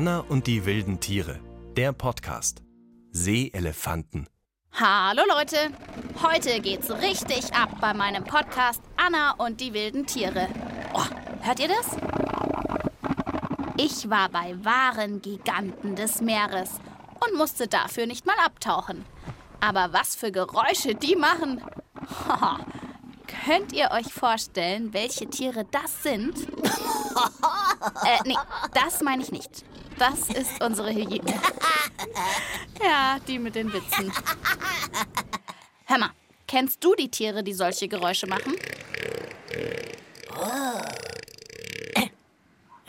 Anna 0.00 0.20
und 0.20 0.46
die 0.46 0.64
wilden 0.64 0.98
Tiere. 0.98 1.40
Der 1.76 1.92
Podcast. 1.92 2.62
Seeelefanten. 3.10 4.30
Hallo 4.72 5.20
Leute, 5.28 5.58
heute 6.22 6.62
geht's 6.62 6.90
richtig 6.90 7.52
ab 7.52 7.68
bei 7.82 7.92
meinem 7.92 8.24
Podcast 8.24 8.80
Anna 8.96 9.32
und 9.32 9.60
die 9.60 9.74
wilden 9.74 10.06
Tiere. 10.06 10.48
Oh, 10.94 11.04
hört 11.42 11.60
ihr 11.60 11.68
das? 11.68 11.98
Ich 13.76 14.08
war 14.08 14.30
bei 14.30 14.56
wahren 14.64 15.20
Giganten 15.20 15.96
des 15.96 16.22
Meeres 16.22 16.70
und 17.22 17.36
musste 17.36 17.68
dafür 17.68 18.06
nicht 18.06 18.24
mal 18.24 18.36
abtauchen. 18.42 19.04
Aber 19.60 19.92
was 19.92 20.16
für 20.16 20.32
Geräusche 20.32 20.94
die 20.94 21.16
machen. 21.16 21.62
Könnt 23.44 23.74
ihr 23.74 23.90
euch 23.90 24.10
vorstellen, 24.10 24.94
welche 24.94 25.28
Tiere 25.28 25.66
das 25.70 26.02
sind? 26.02 26.38
äh, 28.06 28.18
nee, 28.24 28.38
das 28.72 29.02
meine 29.02 29.22
ich 29.22 29.30
nicht. 29.30 29.62
Das 30.00 30.30
ist 30.30 30.62
unsere 30.62 30.90
Hygiene. 30.94 31.38
Ja, 32.82 33.18
die 33.28 33.38
mit 33.38 33.54
den 33.54 33.70
Witzen. 33.70 34.10
Hör 35.84 35.98
mal, 35.98 36.10
kennst 36.48 36.82
du 36.82 36.94
die 36.94 37.10
Tiere, 37.10 37.42
die 37.44 37.52
solche 37.52 37.86
Geräusche 37.86 38.26
machen? 38.26 38.56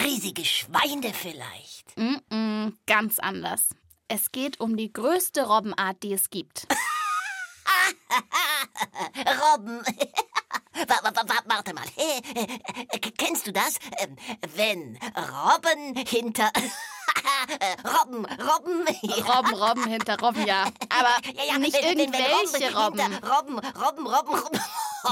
Riesige 0.02 0.46
Schweine 0.46 1.14
vielleicht. 1.14 1.98
Mm 1.98 2.16
-mm, 2.30 2.74
ganz 2.88 3.20
anders. 3.20 3.76
Es 4.08 4.32
geht 4.32 4.62
um 4.62 4.78
die 4.78 4.94
größte 4.94 5.46
Robbenart, 5.48 6.02
die 6.04 6.14
es 6.14 6.30
gibt. 6.30 6.66
Robben. 9.52 9.82
Wa- 10.88 11.04
wa- 11.04 11.14
wa- 11.14 11.44
Warte 11.46 11.74
mal. 11.74 11.84
Kennst 13.18 13.46
du 13.48 13.52
das? 13.52 13.76
Ähm, 14.00 14.16
Wenn 14.56 14.98
Robben 15.16 15.96
hinter. 16.08 16.50
Robben, 17.84 18.26
Robben. 18.26 18.88
Robben, 19.28 19.54
Robben 19.54 19.86
hinter 19.88 20.20
Robben, 20.20 20.46
ja. 20.46 20.64
Aber 20.90 21.16
Ja, 21.36 21.54
ja, 21.54 21.60
nicht 21.60 21.74
wenn- 21.74 22.00
irgendwelche 22.00 22.76
Robben. 22.76 23.00
Robben, 23.02 23.60
Robben, 23.60 24.08
Robben, 24.08 24.36
Robben. 24.36 24.60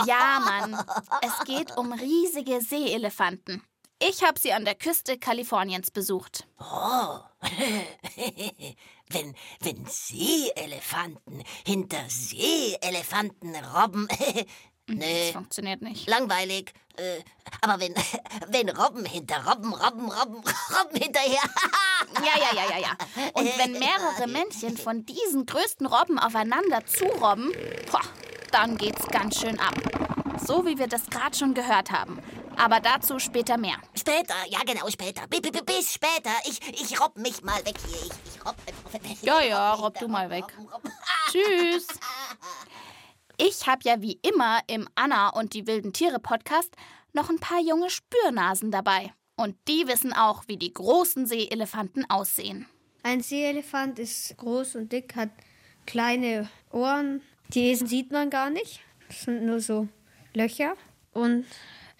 Ja, 0.05 0.39
Mann. 0.39 0.83
Es 1.21 1.43
geht 1.45 1.75
um 1.77 1.91
riesige 1.93 2.61
Seeelefanten. 2.61 3.63
Ich 4.01 4.23
habe 4.23 4.39
sie 4.39 4.53
an 4.53 4.63
der 4.63 4.75
Küste 4.75 5.17
Kaliforniens 5.17 5.91
besucht. 5.91 6.47
Oh. 6.59 7.19
wenn, 9.09 9.35
wenn 9.59 9.85
Seeelefanten 9.85 11.43
hinter 11.65 12.03
Seeelefanten 12.07 13.55
robben. 13.75 14.07
Das 14.87 14.95
nee, 14.97 15.31
funktioniert 15.33 15.81
nicht. 15.81 16.07
langweilig. 16.07 16.73
Äh, 16.99 17.23
aber 17.61 17.79
wenn, 17.79 17.93
wenn 18.49 18.69
Robben 18.69 19.05
hinter 19.05 19.43
Robben, 19.45 19.73
Robben, 19.73 20.11
Robben, 20.11 20.35
Robben 20.77 21.01
hinterher. 21.01 21.41
Ja, 22.15 22.41
ja, 22.41 22.55
ja, 22.55 22.69
ja, 22.71 22.77
ja. 22.79 23.29
Und 23.33 23.45
wenn 23.59 23.73
mehrere 23.73 24.27
Männchen 24.27 24.77
von 24.77 25.05
diesen 25.05 25.45
größten 25.45 25.85
Robben 25.85 26.17
aufeinander 26.17 26.85
zurobben, 26.85 27.51
boah, 27.91 28.01
dann 28.51 28.77
geht's 28.77 29.05
ganz 29.07 29.39
schön 29.39 29.59
ab. 29.59 29.75
So 30.45 30.65
wie 30.65 30.77
wir 30.79 30.87
das 30.87 31.05
gerade 31.09 31.37
schon 31.37 31.53
gehört 31.53 31.91
haben. 31.91 32.19
Aber 32.57 32.79
dazu 32.79 33.19
später 33.19 33.57
mehr. 33.57 33.75
Später, 33.95 34.33
ja 34.47 34.59
genau, 34.65 34.89
später. 34.89 35.27
Bi- 35.27 35.39
bi- 35.39 35.51
bi- 35.51 35.61
Bis 35.61 35.93
später. 35.93 36.31
Ich, 36.45 36.59
ich 36.81 36.99
robb 36.99 37.15
mich 37.17 37.41
mal 37.43 37.63
weg 37.65 37.75
hier. 37.87 37.97
Ich, 38.01 38.33
ich 38.35 38.45
robb 38.45 38.55
weg. 38.65 38.73
Ja, 39.21 39.41
ja, 39.41 39.73
robb 39.73 39.97
du 39.99 40.07
mal 40.07 40.29
weg. 40.29 40.45
Robben, 40.57 40.67
robben. 40.73 40.91
Tschüss. 41.31 41.87
Ich 43.41 43.67
habe 43.67 43.79
ja 43.85 44.01
wie 44.01 44.19
immer 44.21 44.59
im 44.67 44.89
Anna 44.95 45.29
und 45.29 45.53
die 45.53 45.65
wilden 45.65 45.93
Tiere 45.93 46.19
Podcast 46.19 46.75
noch 47.13 47.29
ein 47.29 47.39
paar 47.39 47.61
junge 47.61 47.89
Spürnasen 47.89 48.69
dabei. 48.69 49.13
Und 49.37 49.55
die 49.69 49.87
wissen 49.87 50.11
auch, 50.11 50.43
wie 50.47 50.57
die 50.57 50.73
großen 50.73 51.25
Seeelefanten 51.25 52.09
aussehen. 52.09 52.65
Ein 53.01 53.21
Seeelefant 53.21 53.97
ist 53.97 54.35
groß 54.35 54.75
und 54.75 54.91
dick, 54.91 55.15
hat 55.15 55.29
kleine 55.85 56.49
Ohren. 56.71 57.21
Die 57.53 57.73
sieht 57.75 58.11
man 58.11 58.29
gar 58.29 58.49
nicht. 58.49 58.81
Das 59.07 59.21
sind 59.21 59.45
nur 59.45 59.61
so 59.61 59.87
Löcher. 60.33 60.75
Und 61.13 61.45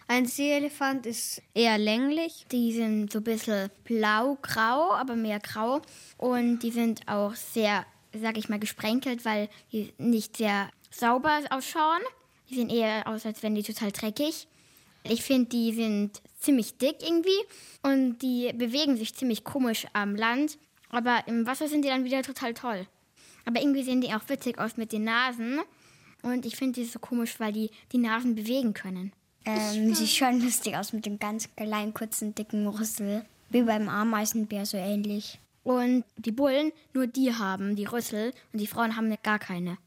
ein 0.10 0.26
Seeelefant 0.26 1.06
ist 1.06 1.42
eher 1.54 1.78
länglich. 1.78 2.48
Die 2.52 2.74
sind 2.74 3.14
so 3.14 3.20
ein 3.20 3.24
bisschen 3.24 3.70
blau-grau, 3.86 4.92
aber 4.92 5.16
mehr 5.16 5.40
grau. 5.40 5.82
Und 6.18 6.60
die 6.60 6.72
sind 6.72 7.08
auch 7.08 7.34
sehr, 7.36 7.86
sag 8.12 8.38
ich 8.38 8.50
mal, 8.50 8.60
gesprenkelt, 8.60 9.24
weil 9.24 9.48
die 9.72 9.94
nicht 9.98 10.36
sehr 10.36 10.70
sauber 10.90 11.42
ausschauen. 11.50 12.02
Die 12.50 12.56
sehen 12.56 12.70
eher 12.70 13.08
aus, 13.08 13.26
als 13.26 13.44
wären 13.44 13.56
die 13.56 13.64
total 13.64 13.92
dreckig. 13.92 14.48
Ich 15.04 15.24
finde, 15.24 15.50
die 15.50 15.74
sind 15.74 16.22
ziemlich 16.40 16.78
dick 16.78 16.98
irgendwie 17.02 17.40
und 17.84 18.20
die 18.20 18.52
bewegen 18.54 18.98
sich 18.98 19.16
ziemlich 19.16 19.44
komisch 19.44 19.88
am 19.94 20.16
Land. 20.16 20.58
Aber 20.90 21.24
im 21.28 21.46
Wasser 21.46 21.68
sind 21.68 21.84
die 21.86 21.90
dann 21.90 22.04
wieder 22.04 22.24
total 22.24 22.54
toll. 22.54 22.88
Aber 23.46 23.62
irgendwie 23.62 23.84
sehen 23.84 24.02
die 24.02 24.14
auch 24.14 24.28
witzig 24.28 24.58
aus 24.60 24.78
mit 24.78 24.92
den 24.92 25.04
Nasen. 25.04 25.60
Und 26.22 26.46
ich 26.46 26.56
finde 26.56 26.82
die 26.82 26.86
so 26.86 27.00
komisch, 27.00 27.40
weil 27.40 27.54
die 27.54 27.70
die 27.92 27.98
Nasen 27.98 28.36
bewegen 28.36 28.74
können. 28.74 29.14
Ähm, 29.46 29.94
sieht 29.96 30.10
schon 30.10 30.42
lustig 30.42 30.76
aus 30.76 30.94
mit 30.94 31.06
dem 31.06 31.18
ganz 31.18 31.50
kleinen, 31.56 31.94
kurzen, 31.94 32.36
dicken 32.36 32.68
Rüssel. 32.68 33.26
Wie 33.50 33.64
beim 33.64 33.88
Ameisenbär 33.88 34.66
so 34.66 34.78
ähnlich. 34.78 35.40
Und 35.64 36.04
die 36.18 36.32
Bullen, 36.32 36.72
nur 36.94 37.08
die 37.08 37.34
haben 37.34 37.76
die 37.76 37.86
Rüssel 37.86 38.34
und 38.54 38.60
die 38.60 38.68
Frauen 38.68 38.96
haben 38.96 39.16
gar 39.24 39.40
keine. 39.40 39.78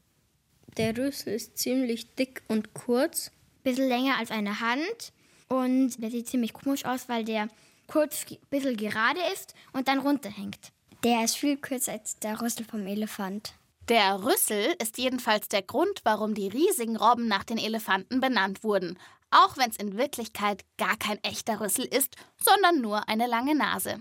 Der 0.77 0.97
Rüssel 0.97 1.33
ist 1.33 1.57
ziemlich 1.57 2.15
dick 2.15 2.41
und 2.47 2.73
kurz. 2.73 3.31
Bisschen 3.63 3.87
länger 3.87 4.17
als 4.17 4.31
eine 4.31 4.59
Hand 4.59 5.13
und 5.47 6.01
der 6.01 6.11
sieht 6.11 6.27
ziemlich 6.27 6.53
komisch 6.53 6.83
aus, 6.83 7.07
weil 7.07 7.23
der 7.23 7.47
kurz 7.87 8.25
ein 8.29 8.37
bisschen 8.49 8.75
gerade 8.75 9.19
ist 9.33 9.53
und 9.71 9.87
dann 9.87 9.99
runterhängt. 9.99 10.71
Der 11.03 11.23
ist 11.23 11.37
viel 11.37 11.57
kürzer 11.57 11.93
als 11.93 12.19
der 12.19 12.41
Rüssel 12.41 12.65
vom 12.65 12.85
Elefant. 12.87 13.53
Der 13.89 14.23
Rüssel 14.23 14.75
ist 14.81 14.97
jedenfalls 14.97 15.47
der 15.49 15.61
Grund, 15.61 16.01
warum 16.03 16.33
die 16.33 16.47
riesigen 16.47 16.95
Robben 16.95 17.27
nach 17.27 17.43
den 17.43 17.57
Elefanten 17.57 18.19
benannt 18.19 18.63
wurden. 18.63 18.97
Auch 19.29 19.57
wenn 19.57 19.69
es 19.69 19.77
in 19.77 19.97
Wirklichkeit 19.97 20.63
gar 20.77 20.97
kein 20.97 21.21
echter 21.23 21.59
Rüssel 21.59 21.85
ist, 21.85 22.15
sondern 22.37 22.81
nur 22.81 23.07
eine 23.09 23.27
lange 23.27 23.55
Nase. 23.55 23.99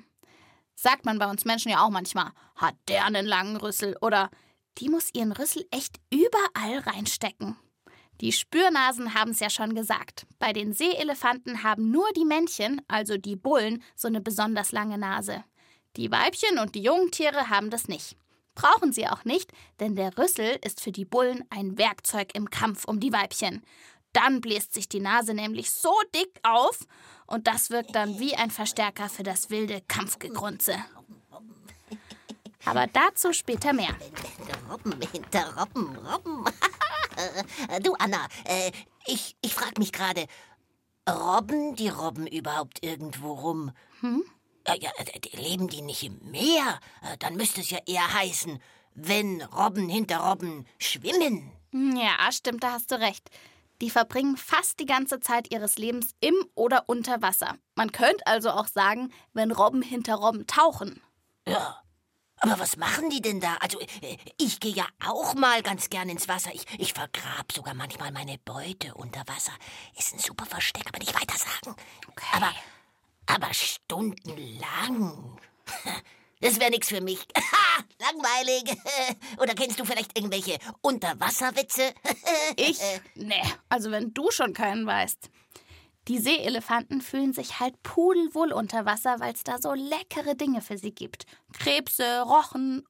Sagt 0.74 1.04
man 1.04 1.18
bei 1.18 1.28
uns 1.28 1.44
Menschen 1.44 1.70
ja 1.70 1.84
auch 1.84 1.90
manchmal, 1.90 2.30
hat 2.56 2.74
der 2.88 3.04
einen 3.04 3.26
langen 3.26 3.56
Rüssel 3.56 3.96
oder 4.00 4.30
die 4.78 4.88
muss 4.88 5.10
ihren 5.12 5.32
Rüssel 5.32 5.66
echt 5.70 6.00
überall 6.10 6.78
reinstecken. 6.80 7.56
Die 8.20 8.32
Spürnasen 8.32 9.14
haben 9.14 9.32
es 9.32 9.40
ja 9.40 9.50
schon 9.50 9.74
gesagt. 9.74 10.26
Bei 10.38 10.52
den 10.52 10.72
Seeelefanten 10.72 11.62
haben 11.64 11.90
nur 11.90 12.06
die 12.16 12.24
Männchen, 12.24 12.80
also 12.86 13.16
die 13.16 13.36
Bullen, 13.36 13.82
so 13.96 14.08
eine 14.08 14.20
besonders 14.20 14.70
lange 14.70 14.98
Nase. 14.98 15.44
Die 15.96 16.10
Weibchen 16.10 16.58
und 16.58 16.74
die 16.74 16.82
Jungtiere 16.82 17.50
haben 17.50 17.70
das 17.70 17.88
nicht. 17.88 18.16
Brauchen 18.54 18.92
sie 18.92 19.08
auch 19.08 19.24
nicht, 19.24 19.50
denn 19.80 19.96
der 19.96 20.16
Rüssel 20.18 20.58
ist 20.64 20.80
für 20.80 20.92
die 20.92 21.04
Bullen 21.04 21.44
ein 21.50 21.78
Werkzeug 21.78 22.34
im 22.34 22.50
Kampf 22.50 22.84
um 22.84 23.00
die 23.00 23.12
Weibchen. 23.12 23.62
Dann 24.12 24.40
bläst 24.40 24.74
sich 24.74 24.88
die 24.88 25.00
Nase 25.00 25.34
nämlich 25.34 25.70
so 25.70 25.92
dick 26.14 26.38
auf 26.42 26.78
und 27.26 27.46
das 27.46 27.70
wirkt 27.70 27.94
dann 27.94 28.18
wie 28.18 28.34
ein 28.36 28.50
Verstärker 28.50 29.08
für 29.08 29.22
das 29.22 29.48
wilde 29.50 29.80
Kampfgegrunze. 29.88 30.76
Aber 32.64 32.86
dazu 32.86 33.32
später 33.32 33.72
mehr. 33.72 33.94
Robben 34.70 35.00
hinter 35.12 35.56
Robben, 35.56 35.96
Robben. 35.96 36.44
du, 37.82 37.94
Anna, 37.94 38.26
äh, 38.44 38.70
ich, 39.06 39.36
ich 39.42 39.54
frag 39.54 39.78
mich 39.78 39.92
gerade, 39.92 40.26
robben 41.08 41.76
die 41.76 41.88
Robben 41.88 42.26
überhaupt 42.26 42.84
irgendwo 42.84 43.32
rum? 43.32 43.72
Hm? 44.00 44.24
Äh, 44.64 44.78
ja, 44.78 44.90
leben 45.32 45.68
die 45.68 45.82
nicht 45.82 46.04
im 46.04 46.18
Meer? 46.30 46.80
Äh, 47.02 47.16
dann 47.18 47.36
müsste 47.36 47.60
es 47.60 47.70
ja 47.70 47.78
eher 47.86 48.12
heißen, 48.14 48.60
wenn 48.94 49.42
Robben 49.42 49.88
hinter 49.88 50.18
Robben 50.18 50.66
schwimmen. 50.78 51.50
Ja, 51.72 52.30
stimmt, 52.30 52.62
da 52.62 52.72
hast 52.72 52.90
du 52.90 53.00
recht. 53.00 53.30
Die 53.80 53.90
verbringen 53.90 54.36
fast 54.36 54.78
die 54.78 54.86
ganze 54.86 55.18
Zeit 55.18 55.52
ihres 55.52 55.76
Lebens 55.76 56.14
im 56.20 56.34
oder 56.54 56.84
unter 56.86 57.20
Wasser. 57.20 57.56
Man 57.74 57.90
könnte 57.90 58.26
also 58.26 58.50
auch 58.50 58.68
sagen, 58.68 59.12
wenn 59.32 59.50
Robben 59.50 59.82
hinter 59.82 60.14
Robben 60.14 60.46
tauchen. 60.46 61.00
Ja. 61.48 61.81
Aber 62.44 62.58
was 62.58 62.76
machen 62.76 63.08
die 63.08 63.22
denn 63.22 63.40
da? 63.40 63.56
Also, 63.60 63.78
äh, 63.80 64.16
ich 64.36 64.58
gehe 64.58 64.72
ja 64.72 64.86
auch 65.06 65.34
mal 65.34 65.62
ganz 65.62 65.88
gern 65.90 66.08
ins 66.08 66.26
Wasser. 66.26 66.50
Ich, 66.52 66.64
ich 66.78 66.92
vergrab 66.92 67.52
sogar 67.52 67.72
manchmal 67.72 68.10
meine 68.10 68.36
Beute 68.38 68.94
unter 68.94 69.20
Wasser. 69.28 69.52
Ist 69.96 70.12
ein 70.12 70.18
super 70.18 70.44
Versteck, 70.44 70.84
aber 70.88 70.98
nicht 70.98 71.14
weiter 71.14 71.38
sagen. 71.38 71.76
Aber, 72.32 72.52
aber 73.26 73.54
stundenlang. 73.54 75.38
Das 76.42 76.58
wäre 76.58 76.72
nichts 76.72 76.88
für 76.88 77.00
mich. 77.00 77.24
Langweilig. 78.00 78.76
Oder 79.38 79.54
kennst 79.54 79.78
du 79.78 79.84
vielleicht 79.84 80.18
irgendwelche 80.18 80.58
Unterwasserwitze? 80.80 81.94
Ich? 82.56 82.80
Nee, 83.14 83.44
also 83.68 83.92
wenn 83.92 84.12
du 84.12 84.28
schon 84.32 84.52
keinen 84.52 84.84
weißt. 84.84 85.30
Die 86.08 86.18
Seeelefanten 86.18 87.00
fühlen 87.00 87.32
sich 87.32 87.60
halt 87.60 87.80
pudelwohl 87.82 88.52
unter 88.52 88.84
Wasser, 88.84 89.20
weil 89.20 89.34
es 89.34 89.44
da 89.44 89.58
so 89.60 89.72
leckere 89.72 90.34
Dinge 90.34 90.60
für 90.60 90.76
sie 90.76 90.92
gibt. 90.92 91.26
Krebse, 91.52 92.22
Rochen 92.22 92.84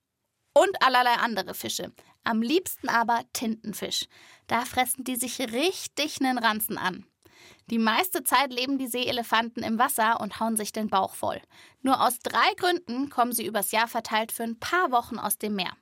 und 0.54 0.82
allerlei 0.82 1.14
andere 1.14 1.54
Fische. 1.54 1.92
Am 2.24 2.40
liebsten 2.40 2.88
aber 2.88 3.22
Tintenfisch. 3.32 4.06
Da 4.46 4.64
fressen 4.64 5.04
die 5.04 5.16
sich 5.16 5.40
richtig 5.40 6.20
nen 6.20 6.38
Ranzen 6.38 6.78
an. 6.78 7.04
Die 7.70 7.78
meiste 7.78 8.22
Zeit 8.22 8.52
leben 8.52 8.78
die 8.78 8.86
Seeelefanten 8.86 9.62
im 9.62 9.78
Wasser 9.78 10.20
und 10.20 10.40
hauen 10.40 10.56
sich 10.56 10.72
den 10.72 10.88
Bauch 10.88 11.14
voll. 11.14 11.40
Nur 11.82 12.00
aus 12.00 12.18
drei 12.18 12.54
Gründen 12.56 13.10
kommen 13.10 13.32
sie 13.32 13.46
übers 13.46 13.72
Jahr 13.72 13.88
verteilt 13.88 14.32
für 14.32 14.42
ein 14.44 14.58
paar 14.58 14.90
Wochen 14.90 15.18
aus 15.18 15.38
dem 15.38 15.54
Meer. 15.54 15.72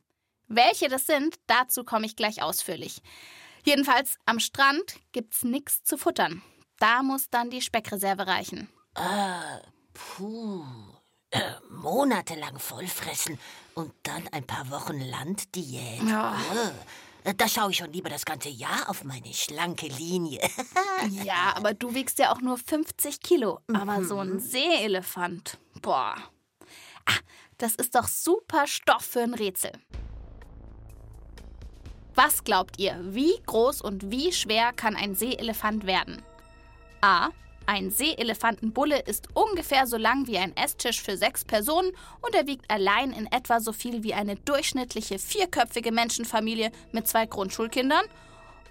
Welche 0.48 0.88
das 0.88 1.06
sind, 1.06 1.36
dazu 1.46 1.84
komme 1.84 2.06
ich 2.06 2.16
gleich 2.16 2.42
ausführlich. 2.42 3.02
Jedenfalls 3.64 4.16
am 4.26 4.40
Strand 4.40 4.96
gibt's 5.12 5.44
nichts 5.44 5.84
zu 5.84 5.96
futtern. 5.96 6.42
Da 6.80 7.02
muss 7.04 7.30
dann 7.30 7.50
die 7.50 7.60
Speckreserve 7.62 8.26
reichen. 8.26 8.68
Ah, 8.94 9.60
puh. 9.94 10.64
Äh, 11.30 11.38
monatelang 11.70 12.58
vollfressen 12.58 13.38
und 13.74 13.92
dann 14.02 14.26
ein 14.32 14.44
paar 14.44 14.68
Wochen 14.70 14.98
Landdiät. 14.98 16.02
Ja. 16.02 16.36
Äh, 17.22 17.34
Da 17.34 17.46
schaue 17.46 17.70
ich 17.70 17.76
schon 17.76 17.92
lieber 17.92 18.08
das 18.08 18.24
ganze 18.24 18.48
Jahr 18.48 18.88
auf 18.88 19.04
meine 19.04 19.32
schlanke 19.32 19.86
Linie. 19.86 20.40
Ja, 21.24 21.54
aber 21.54 21.72
du 21.72 21.94
wiegst 21.94 22.18
ja 22.18 22.32
auch 22.32 22.40
nur 22.40 22.58
50 22.58 23.20
Kilo. 23.20 23.60
Aber 23.72 24.04
so 24.04 24.18
ein 24.18 24.38
Seeelefant, 24.40 25.56
boah. 25.80 26.14
Ah, 27.06 27.18
das 27.58 27.74
ist 27.74 27.94
doch 27.94 28.06
super 28.08 28.66
Stoff 28.66 29.02
für 29.04 29.20
ein 29.22 29.32
Rätsel. 29.34 29.72
Was 32.14 32.44
glaubt 32.44 32.78
ihr, 32.78 32.98
wie 33.02 33.40
groß 33.46 33.80
und 33.82 34.10
wie 34.10 34.32
schwer 34.32 34.72
kann 34.72 34.96
ein 34.96 35.14
Seeelefant 35.14 35.86
werden? 35.86 36.22
A. 37.00 37.30
Ein 37.66 37.90
Seeelefantenbulle 37.90 38.98
ist 38.98 39.28
ungefähr 39.34 39.86
so 39.86 39.96
lang 39.96 40.26
wie 40.26 40.38
ein 40.38 40.56
Esstisch 40.56 41.00
für 41.00 41.16
sechs 41.16 41.44
Personen 41.44 41.92
und 42.20 42.34
er 42.34 42.46
wiegt 42.46 42.70
allein 42.70 43.12
in 43.12 43.26
etwa 43.26 43.60
so 43.60 43.72
viel 43.72 44.02
wie 44.02 44.14
eine 44.14 44.36
durchschnittliche 44.36 45.18
vierköpfige 45.18 45.92
Menschenfamilie 45.92 46.72
mit 46.92 47.06
zwei 47.06 47.26
Grundschulkindern. 47.26 48.04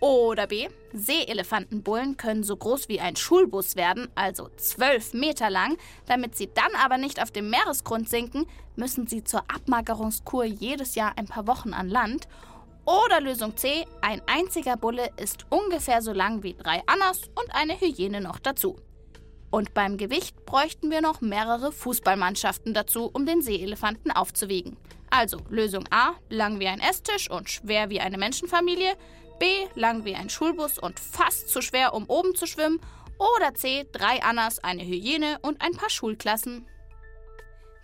Oder 0.02 0.48
B. 0.48 0.70
Seeelefantenbullen 0.94 2.16
können 2.16 2.44
so 2.44 2.56
groß 2.56 2.88
wie 2.88 3.02
ein 3.02 3.18
Schulbus 3.18 3.76
werden, 3.76 4.08
also 4.16 4.50
zwölf 4.56 5.14
Meter 5.14 5.50
lang. 5.50 5.78
Damit 6.06 6.36
sie 6.36 6.50
dann 6.54 6.74
aber 6.81 6.98
nicht 6.98 7.22
auf 7.22 7.31
dem 7.31 7.50
Meeresgrund 7.50 8.10
sinken, 8.10 8.46
müssen 8.76 9.08
sie 9.08 9.24
zur 9.24 9.42
Abmagerungskur 9.54 10.46
jedes 10.46 10.96
Jahr 10.96 11.18
ein 11.18 11.28
paar 11.28 11.48
Wochen 11.48 11.74
an 11.74 11.90
Land. 11.90 12.28
Oder 12.89 13.21
Lösung 13.21 13.56
C, 13.56 13.86
ein 14.01 14.19
einziger 14.25 14.75
Bulle 14.75 15.12
ist 15.18 15.45
ungefähr 15.51 16.01
so 16.01 16.12
lang 16.12 16.41
wie 16.41 16.56
drei 16.56 16.81
Annas 16.88 17.21
und 17.36 17.53
eine 17.53 17.80
Hyäne 17.80 18.19
noch 18.19 18.39
dazu. 18.39 18.77
Und 19.51 19.75
beim 19.75 19.97
Gewicht 19.97 20.44
bräuchten 20.47 20.89
wir 20.89 21.01
noch 21.01 21.21
mehrere 21.21 21.71
Fußballmannschaften 21.71 22.74
dazu, 22.74 23.07
um 23.13 23.27
den 23.27 23.44
Seeelefanten 23.44 24.12
aufzuwiegen. 24.12 24.75
Also 25.12 25.38
Lösung 25.50 25.86
A, 25.91 26.13
lang 26.30 26.59
wie 26.59 26.68
ein 26.68 26.80
Esstisch 26.80 27.30
und 27.30 27.47
schwer 27.47 27.91
wie 27.91 28.00
eine 28.00 28.18
Menschenfamilie. 28.18 28.95
B, 29.38 29.45
lang 29.75 30.03
wie 30.03 30.15
ein 30.15 30.31
Schulbus 30.31 30.80
und 30.80 31.00
fast 31.00 31.50
zu 31.50 31.62
schwer, 31.62 31.94
um 31.94 32.09
oben 32.09 32.33
zu 32.33 32.47
schwimmen. 32.47 32.81
Oder 33.38 33.53
C, 33.53 33.88
drei 33.92 34.24
Annas, 34.24 34.63
eine 34.63 34.81
Hyäne 34.81 35.38
und 35.44 35.62
ein 35.62 35.74
paar 35.74 35.92
Schulklassen. 35.92 36.68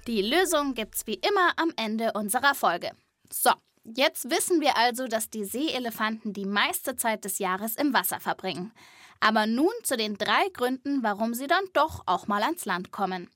Die 0.07 0.23
Lösung 0.23 0.73
gibt's 0.73 1.05
wie 1.05 1.19
immer 1.29 1.51
am 1.57 1.71
Ende 1.77 2.13
unserer 2.13 2.55
Folge. 2.55 2.89
So, 3.31 3.51
jetzt 3.85 4.29
wissen 4.29 4.61
wir 4.61 4.77
also, 4.77 5.07
dass 5.07 5.29
die 5.29 5.45
Seeelefanten 5.45 6.33
die 6.33 6.45
meiste 6.45 6.95
Zeit 6.95 7.25
des 7.25 7.39
Jahres 7.39 7.75
im 7.75 7.93
Wasser 7.93 8.19
verbringen. 8.19 8.71
Aber 9.19 9.47
nun 9.47 9.71
zu 9.83 9.95
den 9.95 10.17
drei 10.17 10.49
Gründen, 10.53 11.03
warum 11.03 11.33
sie 11.33 11.47
dann 11.47 11.63
doch 11.73 12.03
auch 12.05 12.27
mal 12.27 12.43
ans 12.43 12.65
Land 12.65 12.91
kommen. 12.91 13.29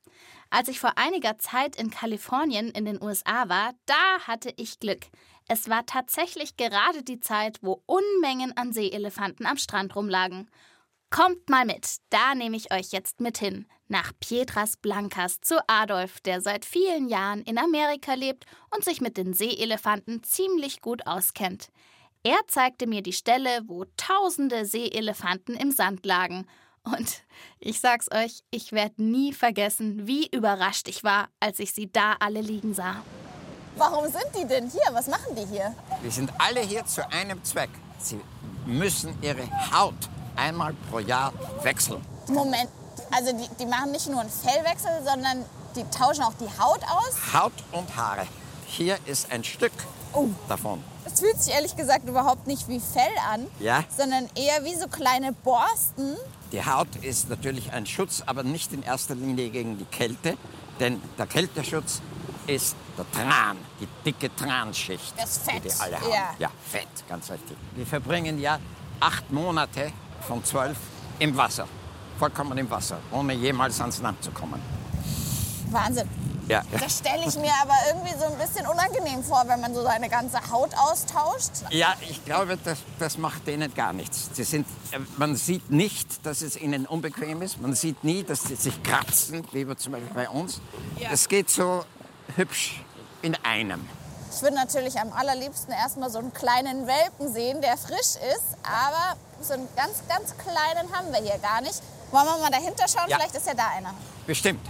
Als 0.49 0.67
ich 0.67 0.79
vor 0.79 0.97
einiger 0.97 1.37
Zeit 1.37 1.75
in 1.75 1.91
Kalifornien 1.91 2.69
in 2.69 2.85
den 2.85 3.01
USA 3.01 3.49
war, 3.49 3.73
da 3.85 4.19
hatte 4.27 4.51
ich 4.57 4.79
Glück. 4.79 5.05
Es 5.47 5.69
war 5.69 5.85
tatsächlich 5.85 6.57
gerade 6.57 7.03
die 7.03 7.19
Zeit, 7.19 7.59
wo 7.61 7.81
Unmengen 7.85 8.55
an 8.57 8.73
Seeelefanten 8.73 9.45
am 9.45 9.57
Strand 9.57 9.95
rumlagen. 9.95 10.49
Kommt 11.11 11.49
mal 11.49 11.65
mit, 11.65 11.97
da 12.11 12.35
nehme 12.35 12.55
ich 12.55 12.71
euch 12.71 12.91
jetzt 12.91 13.19
mit 13.19 13.39
hin. 13.39 13.65
Nach 13.87 14.11
Piedras 14.19 14.77
Blancas 14.77 15.41
zu 15.41 15.55
Adolf, 15.67 16.19
der 16.19 16.39
seit 16.39 16.65
vielen 16.65 17.09
Jahren 17.09 17.41
in 17.41 17.57
Amerika 17.57 18.13
lebt 18.13 18.45
und 18.69 18.85
sich 18.85 19.01
mit 19.01 19.17
den 19.17 19.33
Seeelefanten 19.33 20.21
ziemlich 20.21 20.81
gut 20.81 21.07
auskennt. 21.07 21.69
Er 22.21 22.37
zeigte 22.47 22.85
mir 22.85 23.01
die 23.01 23.13
Stelle, 23.13 23.61
wo 23.65 23.85
tausende 23.97 24.65
Seeelefanten 24.65 25.55
im 25.55 25.71
Sand 25.71 26.05
lagen. 26.05 26.45
Und 26.83 27.23
ich 27.59 27.79
sag's 27.79 28.11
euch, 28.11 28.43
ich 28.51 28.71
werde 28.71 29.01
nie 29.01 29.33
vergessen, 29.33 30.05
wie 30.05 30.27
überrascht 30.27 30.87
ich 30.87 31.03
war, 31.03 31.29
als 31.39 31.57
ich 31.57 31.73
sie 31.73 31.91
da 31.91 32.17
alle 32.19 32.41
liegen 32.41 32.75
sah. 32.75 33.01
Warum 33.77 34.05
sind 34.05 34.27
die 34.37 34.47
denn 34.47 34.69
hier? 34.69 34.81
Was 34.91 35.07
machen 35.07 35.35
die 35.35 35.47
hier? 35.47 35.75
Wir 36.03 36.11
sind 36.11 36.31
alle 36.37 36.59
hier 36.59 36.85
zu 36.85 37.09
einem 37.11 37.43
Zweck. 37.43 37.71
Sie 37.97 38.19
müssen 38.67 39.17
ihre 39.23 39.49
Haut 39.71 39.95
einmal 40.39 40.73
pro 40.89 40.99
Jahr 40.99 41.33
wechseln. 41.63 42.01
Moment, 42.27 42.69
also 43.11 43.31
die, 43.33 43.47
die 43.59 43.65
machen 43.65 43.91
nicht 43.91 44.07
nur 44.09 44.21
einen 44.21 44.29
Fellwechsel, 44.29 44.91
sondern 45.05 45.45
die 45.75 45.83
tauschen 45.95 46.23
auch 46.23 46.33
die 46.39 46.49
Haut 46.59 46.81
aus? 46.83 47.33
Haut 47.33 47.53
und 47.71 47.95
Haare. 47.95 48.25
Hier 48.65 48.97
ist 49.05 49.31
ein 49.31 49.43
Stück 49.43 49.71
davon. 50.47 50.83
Es 51.05 51.19
fühlt 51.19 51.41
sich 51.41 51.53
ehrlich 51.53 51.75
gesagt 51.75 52.07
überhaupt 52.07 52.47
nicht 52.47 52.67
wie 52.67 52.79
Fell 52.79 53.03
an, 53.31 53.47
Ja. 53.59 53.83
sondern 53.95 54.27
eher 54.35 54.63
wie 54.63 54.75
so 54.75 54.87
kleine 54.87 55.33
Borsten. 55.33 56.15
Die 56.51 56.63
Haut 56.65 56.95
ist 57.01 57.29
natürlich 57.29 57.71
ein 57.73 57.85
Schutz, 57.85 58.23
aber 58.25 58.43
nicht 58.43 58.73
in 58.73 58.81
erster 58.83 59.15
Linie 59.15 59.49
gegen 59.49 59.77
die 59.77 59.85
Kälte, 59.85 60.35
denn 60.79 61.01
der 61.17 61.27
Kälteschutz 61.27 62.01
ist 62.47 62.75
der 62.97 63.09
Tran, 63.11 63.57
die 63.79 63.87
dicke 64.05 64.35
Transchicht. 64.35 65.13
Das 65.17 65.37
Fett, 65.39 65.63
Die 65.63 65.69
die 65.69 65.73
alle 65.79 65.99
haben. 66.01 66.09
ja. 66.11 66.29
ja, 66.39 66.49
Fett, 66.71 66.87
ganz 67.07 67.29
richtig. 67.29 67.55
Wir 67.75 67.85
verbringen 67.85 68.39
ja 68.39 68.59
acht 68.99 69.29
Monate 69.31 69.91
von 70.27 70.43
zwölf 70.43 70.77
im 71.19 71.35
Wasser. 71.35 71.67
Vollkommen 72.17 72.57
im 72.57 72.69
Wasser, 72.69 72.97
ohne 73.11 73.33
jemals 73.33 73.79
ans 73.79 74.01
Land 74.01 74.23
zu 74.23 74.31
kommen. 74.31 74.61
Wahnsinn. 75.71 76.09
Ja. 76.49 76.63
Das 76.71 76.97
stelle 76.97 77.27
ich 77.27 77.35
mir 77.35 77.53
aber 77.61 77.75
irgendwie 77.87 78.17
so 78.17 78.25
ein 78.25 78.37
bisschen 78.39 78.65
unangenehm 78.65 79.23
vor, 79.23 79.43
wenn 79.45 79.61
man 79.61 79.75
so 79.75 79.83
seine 79.83 80.09
ganze 80.09 80.39
Haut 80.51 80.71
austauscht. 80.75 81.51
Ja, 81.69 81.93
ich 82.09 82.25
glaube, 82.25 82.57
das, 82.63 82.79
das 82.97 83.19
macht 83.19 83.45
denen 83.45 83.71
gar 83.75 83.93
nichts. 83.93 84.31
Sie 84.33 84.43
sind, 84.43 84.65
äh, 84.91 84.97
man 85.17 85.35
sieht 85.35 85.69
nicht, 85.69 86.25
dass 86.25 86.41
es 86.41 86.59
ihnen 86.59 86.87
unbequem 86.87 87.43
ist. 87.43 87.61
Man 87.61 87.75
sieht 87.75 88.03
nie, 88.03 88.23
dass 88.23 88.43
sie 88.43 88.55
sich 88.55 88.81
kratzen, 88.81 89.45
wie 89.51 89.67
wir 89.67 89.77
zum 89.77 89.91
Beispiel 89.93 90.13
bei 90.15 90.27
uns. 90.27 90.59
Es 91.11 91.29
geht 91.29 91.51
so 91.51 91.85
hübsch 92.35 92.83
in 93.21 93.35
einem. 93.43 93.87
Ich 94.31 94.41
würde 94.41 94.55
natürlich 94.55 94.99
am 94.99 95.11
allerliebsten 95.11 95.73
erstmal 95.73 96.09
so 96.09 96.19
einen 96.19 96.33
kleinen 96.33 96.87
Welpen 96.87 97.33
sehen, 97.33 97.61
der 97.61 97.77
frisch 97.77 98.15
ist. 98.35 98.57
Aber 98.63 99.17
so 99.41 99.53
einen 99.53 99.67
ganz, 99.75 100.03
ganz 100.07 100.37
kleinen 100.37 100.91
haben 100.93 101.11
wir 101.11 101.21
hier 101.21 101.39
gar 101.39 101.61
nicht. 101.61 101.81
Wollen 102.11 102.25
wir 102.25 102.37
mal 102.37 102.51
dahinter 102.51 102.87
schauen? 102.87 103.09
Ja. 103.09 103.17
Vielleicht 103.17 103.35
ist 103.35 103.47
ja 103.47 103.53
da 103.53 103.67
einer. 103.69 103.93
Bestimmt. 104.25 104.65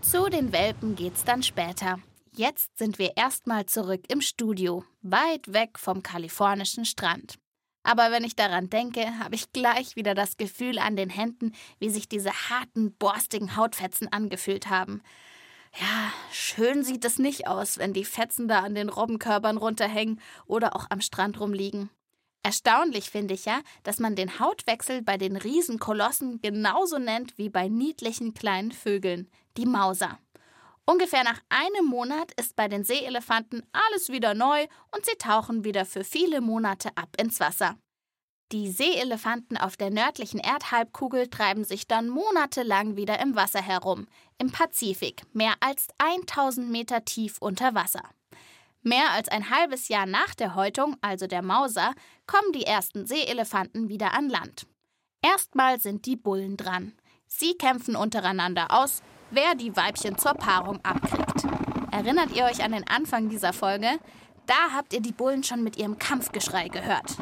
Zu 0.00 0.28
den 0.28 0.52
Welpen 0.52 0.96
geht's 0.96 1.24
dann 1.24 1.42
später. 1.42 1.98
Jetzt 2.32 2.78
sind 2.78 2.98
wir 2.98 3.16
erstmal 3.16 3.66
zurück 3.66 4.04
im 4.08 4.20
Studio, 4.20 4.84
weit 5.02 5.52
weg 5.52 5.78
vom 5.78 6.02
kalifornischen 6.02 6.84
Strand. 6.84 7.38
Aber 7.82 8.10
wenn 8.10 8.24
ich 8.24 8.36
daran 8.36 8.70
denke, 8.70 9.18
habe 9.18 9.34
ich 9.34 9.52
gleich 9.52 9.96
wieder 9.96 10.14
das 10.14 10.36
Gefühl 10.36 10.78
an 10.78 10.96
den 10.96 11.10
Händen, 11.10 11.52
wie 11.78 11.90
sich 11.90 12.08
diese 12.08 12.30
harten, 12.30 12.94
borstigen 12.96 13.56
Hautfetzen 13.56 14.12
angefühlt 14.12 14.68
haben. 14.68 15.02
Ja, 15.78 16.12
schön 16.32 16.82
sieht 16.82 17.04
es 17.04 17.18
nicht 17.18 17.46
aus, 17.46 17.78
wenn 17.78 17.92
die 17.92 18.04
Fetzen 18.04 18.48
da 18.48 18.60
an 18.60 18.74
den 18.74 18.88
Robbenkörpern 18.88 19.56
runterhängen 19.56 20.20
oder 20.46 20.74
auch 20.74 20.86
am 20.90 21.00
Strand 21.00 21.40
rumliegen. 21.40 21.90
Erstaunlich 22.42 23.10
finde 23.10 23.34
ich 23.34 23.44
ja, 23.44 23.60
dass 23.82 23.98
man 23.98 24.16
den 24.16 24.40
Hautwechsel 24.40 25.02
bei 25.02 25.18
den 25.18 25.36
Riesenkolossen 25.36 26.40
genauso 26.40 26.98
nennt 26.98 27.36
wie 27.38 27.50
bei 27.50 27.68
niedlichen 27.68 28.34
kleinen 28.34 28.72
Vögeln, 28.72 29.30
die 29.56 29.66
Mauser. 29.66 30.18
Ungefähr 30.86 31.22
nach 31.22 31.40
einem 31.50 31.86
Monat 31.86 32.32
ist 32.40 32.56
bei 32.56 32.66
den 32.66 32.82
Seeelefanten 32.82 33.62
alles 33.72 34.08
wieder 34.08 34.34
neu 34.34 34.66
und 34.90 35.04
sie 35.04 35.16
tauchen 35.18 35.64
wieder 35.64 35.84
für 35.84 36.02
viele 36.02 36.40
Monate 36.40 36.88
ab 36.96 37.10
ins 37.20 37.38
Wasser. 37.38 37.76
Die 38.52 38.72
Seeelefanten 38.72 39.56
auf 39.56 39.76
der 39.76 39.90
nördlichen 39.90 40.40
Erdhalbkugel 40.40 41.28
treiben 41.28 41.62
sich 41.62 41.86
dann 41.86 42.08
monatelang 42.08 42.96
wieder 42.96 43.20
im 43.20 43.36
Wasser 43.36 43.62
herum, 43.62 44.08
im 44.38 44.50
Pazifik, 44.50 45.22
mehr 45.32 45.54
als 45.60 45.86
1000 45.98 46.68
Meter 46.68 47.04
tief 47.04 47.36
unter 47.38 47.76
Wasser. 47.76 48.02
Mehr 48.82 49.12
als 49.12 49.28
ein 49.28 49.50
halbes 49.50 49.86
Jahr 49.86 50.06
nach 50.06 50.34
der 50.34 50.56
Häutung, 50.56 50.96
also 51.00 51.28
der 51.28 51.42
Mauser, 51.42 51.94
kommen 52.26 52.52
die 52.52 52.64
ersten 52.64 53.06
Seeelefanten 53.06 53.88
wieder 53.88 54.14
an 54.14 54.28
Land. 54.28 54.66
Erstmal 55.22 55.78
sind 55.78 56.06
die 56.06 56.16
Bullen 56.16 56.56
dran. 56.56 56.92
Sie 57.28 57.54
kämpfen 57.54 57.94
untereinander 57.94 58.66
aus, 58.70 59.02
wer 59.30 59.54
die 59.54 59.76
Weibchen 59.76 60.18
zur 60.18 60.34
Paarung 60.34 60.80
abkriegt. 60.82 61.44
Erinnert 61.92 62.34
ihr 62.34 62.46
euch 62.46 62.64
an 62.64 62.72
den 62.72 62.88
Anfang 62.88 63.28
dieser 63.28 63.52
Folge? 63.52 64.00
Da 64.46 64.72
habt 64.74 64.92
ihr 64.92 65.00
die 65.00 65.12
Bullen 65.12 65.44
schon 65.44 65.62
mit 65.62 65.76
ihrem 65.76 66.00
Kampfgeschrei 66.00 66.66
gehört. 66.66 67.18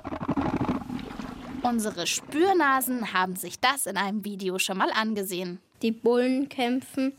Unsere 1.69 2.07
Spürnasen 2.07 3.13
haben 3.13 3.37
sich 3.37 3.61
das 3.61 3.85
in 3.85 3.99
einem 3.99 4.25
Video 4.25 4.59
schon 4.59 4.79
mal 4.79 4.91
angesehen. 4.91 5.59
Die 5.83 5.93
Bullen 5.93 6.49
kämpfen, 6.49 7.13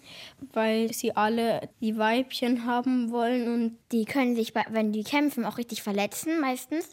weil 0.53 0.91
sie 0.91 1.15
alle 1.15 1.69
die 1.81 1.97
Weibchen 1.97 2.65
haben 2.65 3.11
wollen 3.11 3.47
und 3.53 3.77
Die 3.91 4.05
können 4.05 4.35
sich, 4.35 4.51
bei- 4.53 4.65
wenn 4.71 4.91
die 4.91 5.03
kämpfen, 5.03 5.45
auch 5.45 5.57
richtig 5.59 5.83
verletzen 5.83 6.39
meistens. 6.41 6.89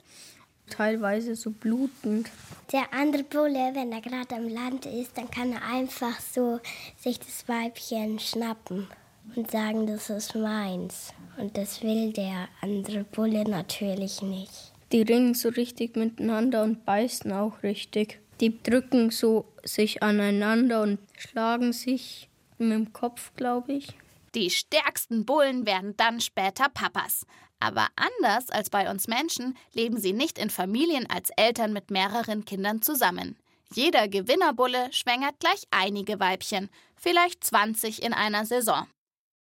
teilweise 0.69 1.37
so 1.37 1.51
blutend. 1.53 2.29
Der 2.73 2.93
andere 2.93 3.23
Bulle, 3.23 3.71
wenn 3.75 3.93
er 3.93 4.01
gerade 4.01 4.35
am 4.35 4.49
Land 4.49 4.85
ist, 4.85 5.17
dann 5.17 5.31
kann 5.31 5.53
er 5.53 5.63
einfach 5.63 6.19
so 6.21 6.59
sich 6.99 7.21
das 7.21 7.49
Weibchen 7.49 8.19
schnappen 8.19 8.89
und 9.37 9.49
sagen, 9.49 9.87
das 9.87 10.11
ist 10.11 10.35
meins. 10.35 11.13
Und 11.39 11.57
das 11.57 11.83
will 11.85 12.13
der 12.13 12.49
andere 12.63 13.05
Bulle 13.05 13.45
natürlich 13.49 14.23
nicht. 14.23 14.73
Die 14.93 15.03
ringen 15.03 15.35
so 15.35 15.49
richtig 15.49 15.97
miteinander 15.97 16.63
und 16.63 16.85
beißen 16.85 17.33
auch 17.33 17.63
richtig. 17.63 18.21
Die 18.41 18.63
drücken 18.63 19.11
so 19.11 19.47
sich 19.65 20.03
aneinander 20.03 20.83
und 20.83 20.99
schlagen 21.17 21.73
sich 21.73 22.29
mit 22.59 22.73
dem 22.73 22.93
Kopf, 22.93 23.33
glaube 23.35 23.73
ich. 23.73 23.89
Die 24.35 24.51
stärksten 24.51 25.25
Bullen 25.25 25.67
werden 25.67 25.97
dann 25.97 26.21
später 26.21 26.69
Papas. 26.69 27.27
Aber 27.59 27.89
anders 27.97 28.51
als 28.51 28.69
bei 28.69 28.91
uns 28.91 29.09
Menschen 29.09 29.57
leben 29.73 29.99
sie 29.99 30.13
nicht 30.13 30.39
in 30.39 30.51
Familien 30.51 31.09
als 31.09 31.31
Eltern 31.37 31.73
mit 31.73 31.91
mehreren 31.91 32.45
Kindern 32.45 32.83
zusammen. 32.83 33.39
Jeder 33.73 34.09
Gewinnerbulle 34.09 34.93
schwängert 34.93 35.41
gleich 35.41 35.63
einige 35.71 36.21
Weibchen, 36.21 36.69
vielleicht 36.97 37.43
20 37.43 38.03
in 38.03 38.13
einer 38.13 38.45
Saison. 38.45 38.87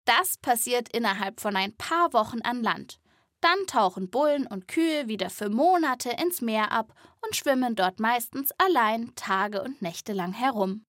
Das 0.05 0.39
passiert 0.39 0.89
innerhalb 0.95 1.41
von 1.41 1.57
ein 1.57 1.75
paar 1.77 2.13
Wochen 2.13 2.41
an 2.43 2.63
Land. 2.63 2.99
Dann 3.45 3.67
tauchen 3.67 4.09
Bullen 4.09 4.47
und 4.47 4.69
Kühe 4.69 5.07
wieder 5.07 5.29
für 5.29 5.51
Monate 5.51 6.09
ins 6.13 6.41
Meer 6.41 6.73
ab 6.73 6.95
und 7.21 7.37
schwimmen 7.37 7.77
dort 7.77 8.01
meistens 8.01 8.53
allein 8.57 9.15
Tage 9.17 9.63
und 9.63 9.83
Nächte 9.83 10.15
lang 10.15 10.33
herum. 10.33 10.87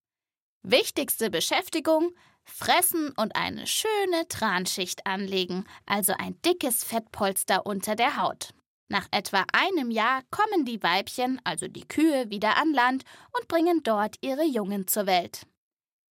Wichtigste 0.64 1.30
Beschäftigung 1.30 2.16
fressen 2.46 3.10
und 3.18 3.36
eine 3.36 3.68
schöne 3.68 4.30
Transchicht 4.30 5.06
anlegen, 5.06 5.66
also 5.86 6.14
ein 6.18 6.42
dickes 6.44 6.86
Fettpolster 6.86 7.66
unter 7.66 7.98
der 7.98 8.22
Haut. 8.22 8.54
Nach 8.88 9.08
etwa 9.12 9.44
einem 9.52 9.92
Jahr 9.92 10.22
kommen 10.32 10.64
die 10.64 10.82
Weibchen, 10.82 11.42
also 11.44 11.68
die 11.68 11.86
Kühe, 11.86 12.30
wieder 12.30 12.56
an 12.56 12.72
Land 12.72 13.04
und 13.38 13.50
bringen 13.50 13.82
dort 13.84 14.16
ihre 14.22 14.46
Jungen 14.46 14.88
zur 14.88 15.08
Welt. 15.08 15.46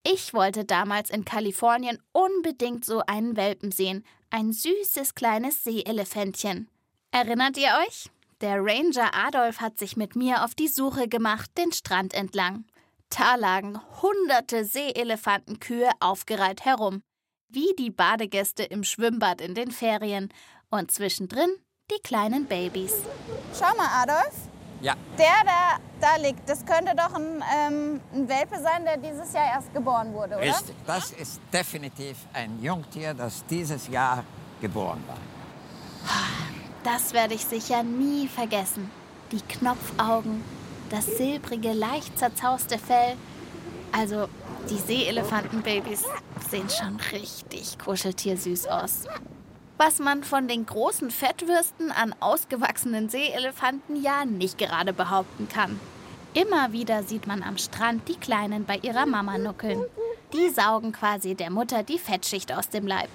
Ich 0.03 0.33
wollte 0.33 0.65
damals 0.65 1.09
in 1.09 1.25
Kalifornien 1.25 1.99
unbedingt 2.11 2.85
so 2.85 3.03
einen 3.05 3.37
Welpen 3.37 3.71
sehen, 3.71 4.03
ein 4.29 4.51
süßes 4.51 5.13
kleines 5.13 5.63
Seeelefantchen. 5.63 6.69
Erinnert 7.11 7.57
ihr 7.57 7.69
euch? 7.85 8.09
Der 8.41 8.57
Ranger 8.57 9.13
Adolf 9.13 9.61
hat 9.61 9.77
sich 9.77 9.95
mit 9.97 10.15
mir 10.15 10.43
auf 10.43 10.55
die 10.55 10.67
Suche 10.67 11.07
gemacht, 11.07 11.51
den 11.57 11.71
Strand 11.71 12.13
entlang. 12.15 12.65
Da 13.09 13.35
lagen 13.35 13.79
hunderte 14.01 14.65
Seeelefantenkühe 14.65 15.89
aufgereiht 15.99 16.65
herum, 16.65 17.03
wie 17.49 17.75
die 17.77 17.91
Badegäste 17.91 18.63
im 18.63 18.83
Schwimmbad 18.83 19.41
in 19.41 19.53
den 19.53 19.69
Ferien. 19.69 20.33
Und 20.71 20.89
zwischendrin 20.91 21.51
die 21.91 22.01
kleinen 22.01 22.45
Babys. 22.45 22.93
Schau 23.53 23.75
mal, 23.75 23.89
Adolf. 24.01 24.50
Ja. 24.81 24.95
Der, 25.17 25.25
der 25.45 25.79
da 25.99 26.15
liegt, 26.15 26.49
das 26.49 26.65
könnte 26.65 26.95
doch 26.95 27.13
ein, 27.13 27.43
ähm, 27.55 28.01
ein 28.13 28.27
Welpe 28.27 28.59
sein, 28.59 28.83
der 28.83 28.97
dieses 28.97 29.31
Jahr 29.33 29.53
erst 29.53 29.73
geboren 29.73 30.13
wurde, 30.13 30.35
oder? 30.35 30.41
Richtig. 30.41 30.75
Das 30.85 31.11
ist 31.11 31.39
definitiv 31.53 32.17
ein 32.33 32.61
Jungtier, 32.61 33.13
das 33.13 33.45
dieses 33.45 33.87
Jahr 33.87 34.23
geboren 34.59 35.03
war. 35.07 35.17
Das 36.83 37.13
werde 37.13 37.35
ich 37.35 37.45
sicher 37.45 37.83
nie 37.83 38.27
vergessen. 38.27 38.89
Die 39.31 39.41
Knopfaugen, 39.41 40.43
das 40.89 41.05
silbrige, 41.05 41.73
leicht 41.73 42.17
zerzauste 42.17 42.79
Fell. 42.79 43.15
Also, 43.91 44.27
die 44.69 44.77
Seeelefantenbabys 44.77 46.03
sehen 46.49 46.69
schon 46.69 46.97
richtig 47.11 47.77
kuscheltiersüß 47.77 48.67
aus. 48.67 49.03
Was 49.83 49.97
man 49.97 50.23
von 50.23 50.47
den 50.47 50.67
großen 50.67 51.09
Fettwürsten 51.09 51.91
an 51.91 52.13
ausgewachsenen 52.19 53.09
Seeelefanten 53.09 53.99
ja 53.99 54.25
nicht 54.25 54.59
gerade 54.59 54.93
behaupten 54.93 55.49
kann. 55.49 55.79
Immer 56.35 56.71
wieder 56.71 57.01
sieht 57.01 57.25
man 57.25 57.41
am 57.41 57.57
Strand 57.57 58.07
die 58.07 58.15
Kleinen 58.15 58.65
bei 58.65 58.77
ihrer 58.83 59.07
Mama 59.07 59.39
nuckeln. 59.39 59.83
Die 60.33 60.49
saugen 60.49 60.91
quasi 60.91 61.33
der 61.33 61.49
Mutter 61.49 61.81
die 61.81 61.97
Fettschicht 61.97 62.51
aus 62.51 62.69
dem 62.69 62.85
Leib. 62.85 63.09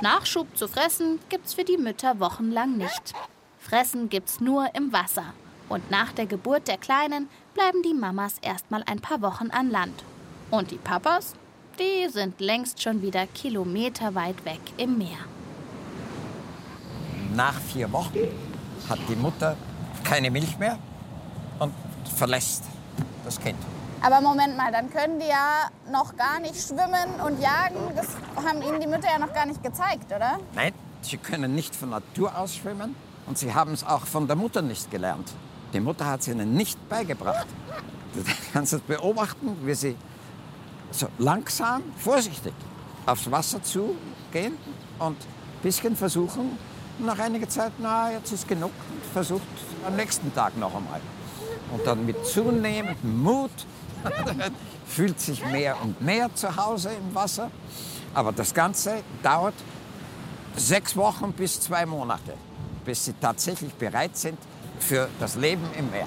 Nachschub 0.00 0.48
zu 0.56 0.66
fressen 0.66 1.20
gibt's 1.28 1.54
für 1.54 1.62
die 1.62 1.78
Mütter 1.78 2.18
wochenlang 2.18 2.76
nicht. 2.76 3.12
Fressen 3.60 4.08
gibt's 4.08 4.40
nur 4.40 4.66
im 4.74 4.92
Wasser. 4.92 5.32
Und 5.68 5.92
nach 5.92 6.10
der 6.10 6.26
Geburt 6.26 6.66
der 6.66 6.78
Kleinen 6.78 7.28
bleiben 7.54 7.84
die 7.84 7.94
Mamas 7.94 8.34
erstmal 8.42 8.82
ein 8.86 8.98
paar 8.98 9.22
Wochen 9.22 9.52
an 9.52 9.70
Land. 9.70 10.02
Und 10.50 10.72
die 10.72 10.78
Papas, 10.78 11.34
die 11.78 12.08
sind 12.08 12.40
längst 12.40 12.82
schon 12.82 13.00
wieder 13.00 13.28
kilometerweit 13.28 14.44
weg 14.44 14.58
im 14.76 14.98
Meer. 14.98 15.24
Nach 17.34 17.54
vier 17.54 17.90
Wochen 17.92 18.18
hat 18.88 18.98
die 19.08 19.16
Mutter 19.16 19.56
keine 20.04 20.30
Milch 20.30 20.58
mehr 20.58 20.78
und 21.58 21.72
verlässt 22.16 22.64
das 23.24 23.38
Kind. 23.40 23.58
Aber 24.02 24.20
Moment 24.20 24.56
mal, 24.56 24.72
dann 24.72 24.90
können 24.90 25.20
die 25.20 25.26
ja 25.26 25.68
noch 25.92 26.16
gar 26.16 26.40
nicht 26.40 26.56
schwimmen 26.56 27.20
und 27.24 27.40
jagen. 27.40 27.94
Das 27.94 28.08
haben 28.44 28.62
ihnen 28.62 28.80
die 28.80 28.86
Mütter 28.86 29.08
ja 29.12 29.18
noch 29.18 29.32
gar 29.32 29.46
nicht 29.46 29.62
gezeigt, 29.62 30.06
oder? 30.06 30.38
Nein, 30.54 30.72
sie 31.02 31.18
können 31.18 31.54
nicht 31.54 31.76
von 31.76 31.90
Natur 31.90 32.36
aus 32.36 32.56
schwimmen 32.56 32.96
und 33.26 33.38
sie 33.38 33.54
haben 33.54 33.72
es 33.72 33.84
auch 33.84 34.06
von 34.06 34.26
der 34.26 34.36
Mutter 34.36 34.62
nicht 34.62 34.90
gelernt. 34.90 35.30
Die 35.72 35.80
Mutter 35.80 36.06
hat 36.06 36.20
es 36.20 36.28
ihnen 36.28 36.54
nicht 36.54 36.88
beigebracht. 36.88 37.46
Du 38.14 38.24
kannst 38.52 38.72
es 38.72 38.80
beobachten, 38.80 39.56
wie 39.64 39.74
sie 39.74 39.96
so 40.90 41.06
langsam, 41.18 41.82
vorsichtig 41.96 42.54
aufs 43.06 43.30
Wasser 43.30 43.62
zugehen 43.62 44.56
und 44.98 45.16
ein 45.16 45.62
bisschen 45.62 45.94
versuchen, 45.94 46.58
nach 47.04 47.18
einiger 47.18 47.48
Zeit, 47.48 47.72
na, 47.78 48.12
jetzt 48.12 48.32
ist 48.32 48.46
genug, 48.48 48.72
und 48.90 49.04
versucht 49.12 49.42
am 49.86 49.96
nächsten 49.96 50.32
Tag 50.34 50.56
noch 50.56 50.74
einmal. 50.74 51.00
Und 51.72 51.86
dann 51.86 52.04
mit 52.04 52.26
zunehmendem 52.26 53.22
Mut 53.22 53.50
fühlt 54.86 55.20
sich 55.20 55.44
mehr 55.46 55.80
und 55.82 56.00
mehr 56.00 56.34
zu 56.34 56.56
Hause 56.56 56.90
im 56.90 57.14
Wasser. 57.14 57.50
Aber 58.14 58.32
das 58.32 58.52
Ganze 58.52 59.02
dauert 59.22 59.54
sechs 60.56 60.96
Wochen 60.96 61.32
bis 61.32 61.60
zwei 61.60 61.86
Monate, 61.86 62.34
bis 62.84 63.04
sie 63.04 63.12
tatsächlich 63.14 63.72
bereit 63.74 64.16
sind 64.16 64.38
für 64.80 65.08
das 65.20 65.36
Leben 65.36 65.64
im 65.78 65.90
Meer. 65.90 66.06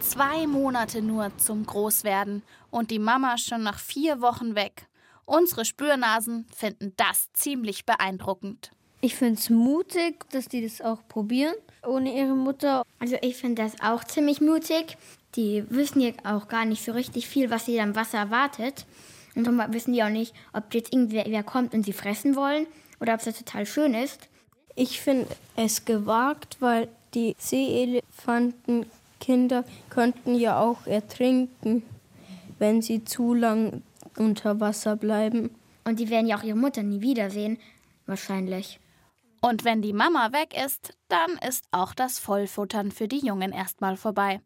Zwei 0.00 0.46
Monate 0.46 1.02
nur 1.02 1.36
zum 1.36 1.66
Großwerden 1.66 2.42
und 2.70 2.90
die 2.90 2.98
Mama 2.98 3.36
schon 3.36 3.62
nach 3.62 3.78
vier 3.78 4.20
Wochen 4.20 4.54
weg. 4.54 4.86
Unsere 5.26 5.66
Spürnasen 5.66 6.46
finden 6.54 6.94
das 6.96 7.30
ziemlich 7.34 7.84
beeindruckend. 7.84 8.70
Ich 9.00 9.14
finde 9.14 9.34
es 9.34 9.48
mutig, 9.48 10.24
dass 10.32 10.48
die 10.48 10.60
das 10.62 10.80
auch 10.80 10.98
probieren, 11.08 11.54
ohne 11.86 12.16
ihre 12.16 12.34
Mutter. 12.34 12.82
Also 12.98 13.16
ich 13.22 13.36
finde 13.36 13.62
das 13.62 13.80
auch 13.80 14.02
ziemlich 14.02 14.40
mutig. 14.40 14.96
Die 15.36 15.62
wissen 15.70 16.00
ja 16.00 16.10
auch 16.24 16.48
gar 16.48 16.64
nicht 16.64 16.84
so 16.84 16.90
richtig 16.92 17.28
viel, 17.28 17.48
was 17.50 17.66
sie 17.66 17.76
da 17.76 17.84
im 17.84 17.94
Wasser 17.94 18.18
erwartet. 18.18 18.86
Und 19.36 19.46
darum 19.46 19.62
wissen 19.72 19.92
die 19.92 20.02
auch 20.02 20.08
nicht, 20.08 20.34
ob 20.52 20.74
jetzt 20.74 20.92
irgendwer 20.92 21.44
kommt 21.44 21.74
und 21.74 21.84
sie 21.84 21.92
fressen 21.92 22.34
wollen 22.34 22.66
oder 22.98 23.14
ob 23.14 23.24
es 23.24 23.38
total 23.38 23.66
schön 23.66 23.94
ist. 23.94 24.28
Ich 24.74 25.00
finde 25.00 25.28
es 25.54 25.84
gewagt, 25.84 26.56
weil 26.58 26.88
die 27.14 27.36
Seeelefantenkinder 27.38 29.64
könnten 29.90 30.34
ja 30.34 30.60
auch 30.60 30.88
ertrinken, 30.88 31.84
wenn 32.58 32.82
sie 32.82 33.04
zu 33.04 33.32
lang 33.32 33.84
unter 34.16 34.58
Wasser 34.58 34.96
bleiben. 34.96 35.50
Und 35.84 36.00
die 36.00 36.10
werden 36.10 36.26
ja 36.26 36.36
auch 36.36 36.42
ihre 36.42 36.56
Mutter 36.56 36.82
nie 36.82 37.00
wiedersehen, 37.00 37.58
wahrscheinlich. 38.06 38.80
Und 39.40 39.64
wenn 39.64 39.82
die 39.82 39.92
Mama 39.92 40.32
weg 40.32 40.54
ist, 40.56 40.94
dann 41.08 41.38
ist 41.46 41.64
auch 41.70 41.94
das 41.94 42.18
Vollfuttern 42.18 42.90
für 42.90 43.08
die 43.08 43.24
Jungen 43.24 43.52
erstmal 43.52 43.96
vorbei. 43.96 44.40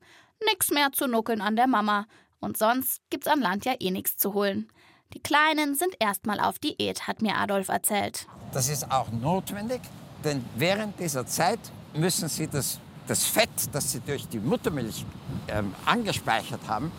Nix 0.50 0.70
mehr 0.70 0.92
zu 0.92 1.06
nuckeln 1.06 1.40
an 1.40 1.56
der 1.56 1.66
Mama. 1.66 2.06
Und 2.40 2.58
sonst 2.58 3.00
gibt's 3.08 3.28
an 3.28 3.40
Land 3.40 3.64
ja 3.64 3.74
eh 3.78 3.90
nichts 3.90 4.16
zu 4.16 4.34
holen. 4.34 4.68
Die 5.14 5.20
Kleinen 5.20 5.74
sind 5.74 5.94
erstmal 5.98 6.40
auf 6.40 6.58
Diät, 6.58 7.06
hat 7.06 7.22
mir 7.22 7.36
Adolf 7.36 7.68
erzählt. 7.68 8.26
Das 8.52 8.68
ist 8.68 8.90
auch 8.90 9.10
notwendig, 9.10 9.80
denn 10.24 10.44
während 10.56 10.98
dieser 10.98 11.26
Zeit 11.26 11.60
müssen 11.94 12.28
sie 12.28 12.48
das, 12.48 12.80
das 13.06 13.24
Fett, 13.24 13.50
das 13.72 13.92
sie 13.92 14.00
durch 14.00 14.26
die 14.28 14.40
Muttermilch 14.40 15.04
ähm, 15.48 15.74
angespeichert 15.84 16.60
haben, 16.66 16.90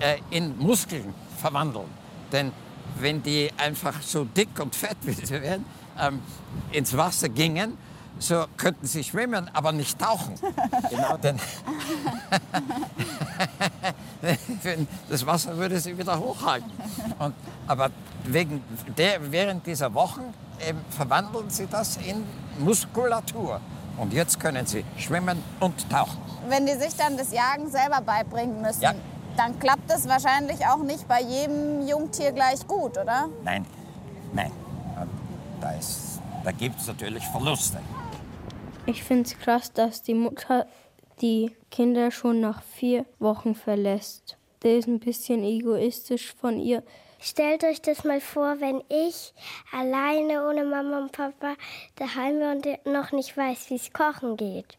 äh, 0.00 0.18
in 0.30 0.58
Muskeln 0.58 1.14
verwandeln. 1.38 1.88
Denn 2.32 2.52
wenn 2.98 3.22
die 3.22 3.50
einfach 3.56 4.00
so 4.02 4.24
dick 4.24 4.58
und 4.60 4.74
fett 4.74 4.96
wie 5.02 5.12
sie 5.12 5.40
werden, 5.40 5.64
ähm, 5.98 6.20
ins 6.72 6.96
Wasser 6.96 7.28
gingen, 7.28 7.76
so 8.18 8.44
könnten 8.56 8.86
sie 8.86 9.02
schwimmen, 9.02 9.50
aber 9.52 9.72
nicht 9.72 9.98
tauchen. 9.98 10.34
genau, 10.90 11.16
denn 11.16 11.38
das 15.08 15.26
Wasser 15.26 15.56
würde 15.56 15.80
sie 15.80 15.96
wieder 15.96 16.18
hochhalten. 16.18 16.70
Und, 17.18 17.34
aber 17.66 17.90
wegen 18.24 18.62
der, 18.96 19.32
während 19.32 19.66
dieser 19.66 19.92
Wochen 19.94 20.34
ähm, 20.60 20.78
verwandeln 20.90 21.48
sie 21.48 21.66
das 21.66 21.96
in 21.98 22.24
Muskulatur. 22.58 23.60
Und 23.96 24.12
jetzt 24.12 24.38
können 24.38 24.66
sie 24.66 24.84
schwimmen 24.96 25.42
und 25.60 25.88
tauchen. 25.90 26.18
Wenn 26.48 26.66
die 26.66 26.74
sich 26.74 26.94
dann 26.96 27.16
das 27.16 27.32
Jagen 27.32 27.70
selber 27.70 28.00
beibringen 28.00 28.60
müssen, 28.62 28.82
Ja. 28.82 28.94
Dann 29.36 29.58
klappt 29.58 29.90
es 29.90 30.08
wahrscheinlich 30.08 30.64
auch 30.66 30.82
nicht 30.82 31.06
bei 31.08 31.20
jedem 31.22 31.86
Jungtier 31.86 32.32
gleich 32.32 32.66
gut, 32.66 32.98
oder? 32.98 33.28
Nein, 33.44 33.64
nein. 34.32 34.50
Da, 35.60 35.72
ist- 35.72 36.20
da 36.44 36.52
gibt 36.52 36.80
es 36.80 36.86
natürlich 36.86 37.24
Verluste. 37.26 37.78
Ich 38.86 39.02
finde 39.04 39.24
es 39.24 39.38
krass, 39.38 39.72
dass 39.72 40.02
die 40.02 40.14
Mutter 40.14 40.66
die 41.20 41.54
Kinder 41.70 42.10
schon 42.10 42.40
nach 42.40 42.62
vier 42.62 43.04
Wochen 43.18 43.54
verlässt. 43.54 44.36
Der 44.62 44.78
ist 44.78 44.88
ein 44.88 45.00
bisschen 45.00 45.44
egoistisch 45.44 46.32
von 46.34 46.58
ihr. 46.58 46.82
Stellt 47.18 47.62
euch 47.64 47.82
das 47.82 48.04
mal 48.04 48.20
vor, 48.22 48.56
wenn 48.60 48.82
ich 48.88 49.34
alleine 49.72 50.48
ohne 50.48 50.64
Mama 50.64 50.98
und 51.02 51.12
Papa 51.12 51.54
daheim 51.96 52.38
bin 52.62 52.74
und 52.86 52.86
noch 52.94 53.12
nicht 53.12 53.36
weiß, 53.36 53.68
wie 53.68 53.74
es 53.76 53.92
kochen 53.92 54.38
geht. 54.38 54.78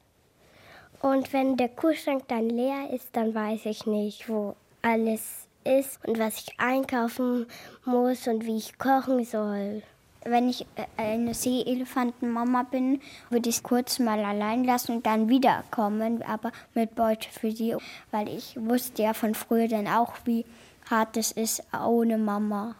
Und 1.01 1.34
wenn 1.34 1.58
der 1.58 1.70
Kühlschrank 1.70 2.27
dann 2.27 2.50
leer 2.50 2.91
ist, 2.93 3.10
dann 3.13 3.34
weiß 3.34 3.65
ich 3.65 3.88
nicht, 3.88 4.29
wo 4.29 4.55
alles 4.84 5.48
ist 5.63 6.00
und 6.05 6.20
was 6.20 6.38
ich 6.41 6.60
einkaufen 6.60 7.48
muss 7.86 8.27
und 8.27 8.46
wie 8.46 8.58
ich 8.58 8.77
kochen 8.77 9.25
soll. 9.25 9.81
Wenn 10.24 10.50
ich 10.50 10.67
äh, 10.75 10.86
eine 10.98 11.34
Seeelefantenmama 11.34 12.63
bin, 12.63 13.01
würde 13.31 13.50
ich 13.50 13.58
es 13.58 13.63
kurz 13.63 13.98
mal 13.98 14.24
allein 14.24 14.63
lassen 14.63 14.98
und 14.98 15.05
dann 15.08 15.29
wiederkommen, 15.29 16.22
aber 16.22 16.51
mit 16.75 16.93
Beute 16.93 17.27
für 17.29 17.51
sie, 17.51 17.75
weil 18.12 18.27
ich 18.27 18.55
wusste 18.60 19.01
ja 19.01 19.13
von 19.13 19.34
früher 19.34 19.67
dann 19.67 19.88
auch, 19.88 20.13
wie 20.25 20.46
hart 20.89 21.17
es 21.17 21.31
ist 21.31 21.63
ohne 21.74 22.20
Mama. 22.20 22.75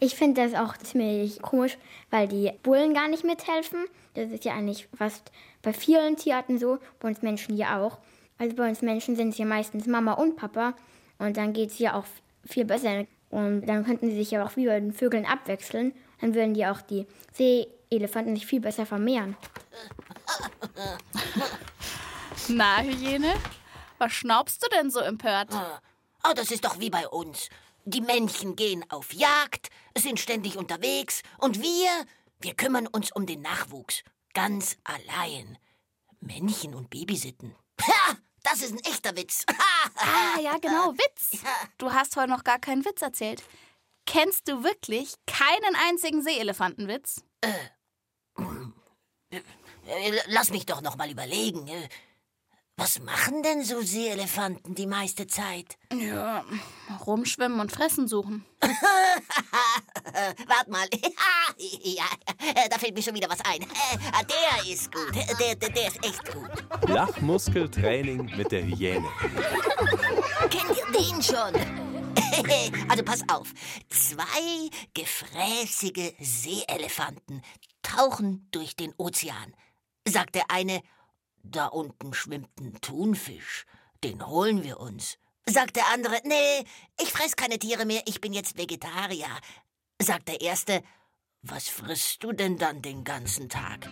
Ich 0.00 0.14
finde 0.14 0.42
das 0.42 0.54
auch 0.54 0.76
ziemlich 0.76 1.42
komisch, 1.42 1.76
weil 2.10 2.28
die 2.28 2.52
Bullen 2.62 2.94
gar 2.94 3.08
nicht 3.08 3.24
mithelfen. 3.24 3.84
Das 4.14 4.30
ist 4.30 4.44
ja 4.44 4.54
eigentlich 4.54 4.88
fast 4.96 5.32
bei 5.62 5.72
vielen 5.72 6.16
Tierarten 6.16 6.58
so, 6.58 6.78
bei 7.00 7.08
uns 7.08 7.22
Menschen 7.22 7.56
hier 7.56 7.76
auch. 7.76 7.98
Also 8.38 8.54
bei 8.54 8.68
uns 8.68 8.82
Menschen 8.82 9.16
sind 9.16 9.30
es 9.30 9.38
ja 9.38 9.44
meistens 9.44 9.86
Mama 9.86 10.12
und 10.12 10.36
Papa 10.36 10.74
und 11.18 11.36
dann 11.36 11.52
geht 11.52 11.70
es 11.70 11.76
hier 11.76 11.96
auch 11.96 12.04
viel 12.44 12.64
besser. 12.64 13.04
Und 13.30 13.66
dann 13.66 13.84
könnten 13.84 14.08
sie 14.08 14.16
sich 14.16 14.30
ja 14.30 14.44
auch 14.44 14.56
wie 14.56 14.66
bei 14.66 14.78
den 14.78 14.92
Vögeln 14.92 15.26
abwechseln. 15.26 15.92
Dann 16.20 16.34
würden 16.34 16.54
die 16.54 16.66
auch 16.66 16.80
die 16.80 17.06
Seeelefanten 17.32 18.36
sich 18.36 18.46
viel 18.46 18.60
besser 18.60 18.86
vermehren. 18.86 19.36
Na, 22.48 22.80
Hyäne, 22.80 23.34
was 23.98 24.12
schnaubst 24.12 24.62
du 24.62 24.68
denn 24.70 24.90
so 24.90 25.00
empört? 25.00 25.48
Oh, 26.24 26.32
das 26.34 26.50
ist 26.50 26.64
doch 26.64 26.80
wie 26.80 26.90
bei 26.90 27.06
uns. 27.08 27.48
Die 27.90 28.02
Männchen 28.02 28.54
gehen 28.54 28.84
auf 28.90 29.14
Jagd, 29.14 29.70
sind 29.96 30.20
ständig 30.20 30.58
unterwegs 30.58 31.22
und 31.38 31.62
wir, 31.62 32.04
wir 32.38 32.52
kümmern 32.52 32.86
uns 32.86 33.10
um 33.12 33.24
den 33.24 33.40
Nachwuchs. 33.40 34.02
Ganz 34.34 34.76
allein. 34.84 35.56
Männchen 36.20 36.74
und 36.74 36.90
Babysitten. 36.90 37.56
Ha! 37.80 38.18
Das 38.42 38.60
ist 38.60 38.72
ein 38.72 38.80
echter 38.80 39.16
Witz. 39.16 39.46
ah, 39.96 40.38
ja, 40.38 40.58
genau, 40.58 40.92
Witz. 40.92 41.42
Du 41.78 41.90
hast 41.90 42.14
heute 42.16 42.28
noch 42.28 42.44
gar 42.44 42.58
keinen 42.58 42.84
Witz 42.84 43.00
erzählt. 43.00 43.42
Kennst 44.04 44.48
du 44.48 44.62
wirklich 44.64 45.14
keinen 45.26 45.74
einzigen 45.88 46.22
Seeelefantenwitz? 46.22 47.22
Äh, 47.40 47.52
äh, 49.30 50.20
lass 50.26 50.50
mich 50.50 50.66
doch 50.66 50.82
noch 50.82 50.96
mal 50.96 51.10
überlegen. 51.10 51.70
Was 52.78 53.00
machen 53.00 53.42
denn 53.42 53.64
so 53.64 53.80
Seeelefanten 53.80 54.76
die 54.76 54.86
meiste 54.86 55.26
Zeit? 55.26 55.76
Ja, 55.92 56.44
rumschwimmen 57.04 57.58
und 57.58 57.72
Fressen 57.72 58.06
suchen. 58.06 58.44
Wart 58.62 60.68
mal. 60.68 60.86
ja, 61.82 62.04
da 62.70 62.78
fällt 62.78 62.94
mir 62.94 63.02
schon 63.02 63.16
wieder 63.16 63.28
was 63.28 63.40
ein. 63.40 63.58
Der 64.28 64.72
ist 64.72 64.92
gut. 64.92 65.12
Der, 65.12 65.56
der, 65.56 65.70
der 65.70 65.88
ist 65.88 66.06
echt 66.06 66.32
gut. 66.32 66.48
Lachmuskeltraining 66.88 68.36
mit 68.36 68.52
der 68.52 68.64
Hyäne. 68.64 69.08
Kennt 70.48 70.78
ihr 70.78 70.86
den 71.00 71.20
schon? 71.20 71.52
also 72.88 73.02
pass 73.02 73.24
auf. 73.28 73.52
Zwei 73.88 74.70
gefräßige 74.94 76.12
Seeelefanten 76.20 77.42
tauchen 77.82 78.46
durch 78.52 78.76
den 78.76 78.94
Ozean. 78.98 79.52
Sagt 80.06 80.36
der 80.36 80.48
eine, 80.48 80.80
da 81.50 81.66
unten 81.66 82.14
schwimmt 82.14 82.50
ein 82.60 82.80
Thunfisch. 82.80 83.64
Den 84.04 84.26
holen 84.26 84.62
wir 84.62 84.80
uns. 84.80 85.18
Sagt 85.48 85.76
der 85.76 85.88
andere, 85.92 86.20
nee, 86.24 86.64
ich 87.00 87.10
fress 87.10 87.34
keine 87.34 87.58
Tiere 87.58 87.86
mehr, 87.86 88.02
ich 88.06 88.20
bin 88.20 88.32
jetzt 88.32 88.58
Vegetarier. 88.58 89.28
Sagt 90.00 90.28
der 90.28 90.40
erste, 90.40 90.82
was 91.42 91.68
frisst 91.68 92.22
du 92.22 92.32
denn 92.32 92.58
dann 92.58 92.82
den 92.82 93.04
ganzen 93.04 93.48
Tag? 93.48 93.88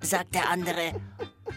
Sagt 0.00 0.34
der 0.34 0.50
andere, 0.50 1.00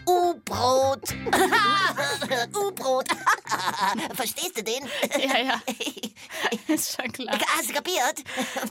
U-Brot. 0.06 1.12
U-Brot. 2.56 3.08
Verstehst 4.14 4.58
du 4.58 4.62
den? 4.62 4.88
Ja, 5.18 5.38
ja. 5.38 5.62
Ist 6.74 6.96
schon 6.96 7.12
klar. 7.12 7.38
Hast 7.56 7.70
du 7.70 7.74
kapiert? 7.74 8.24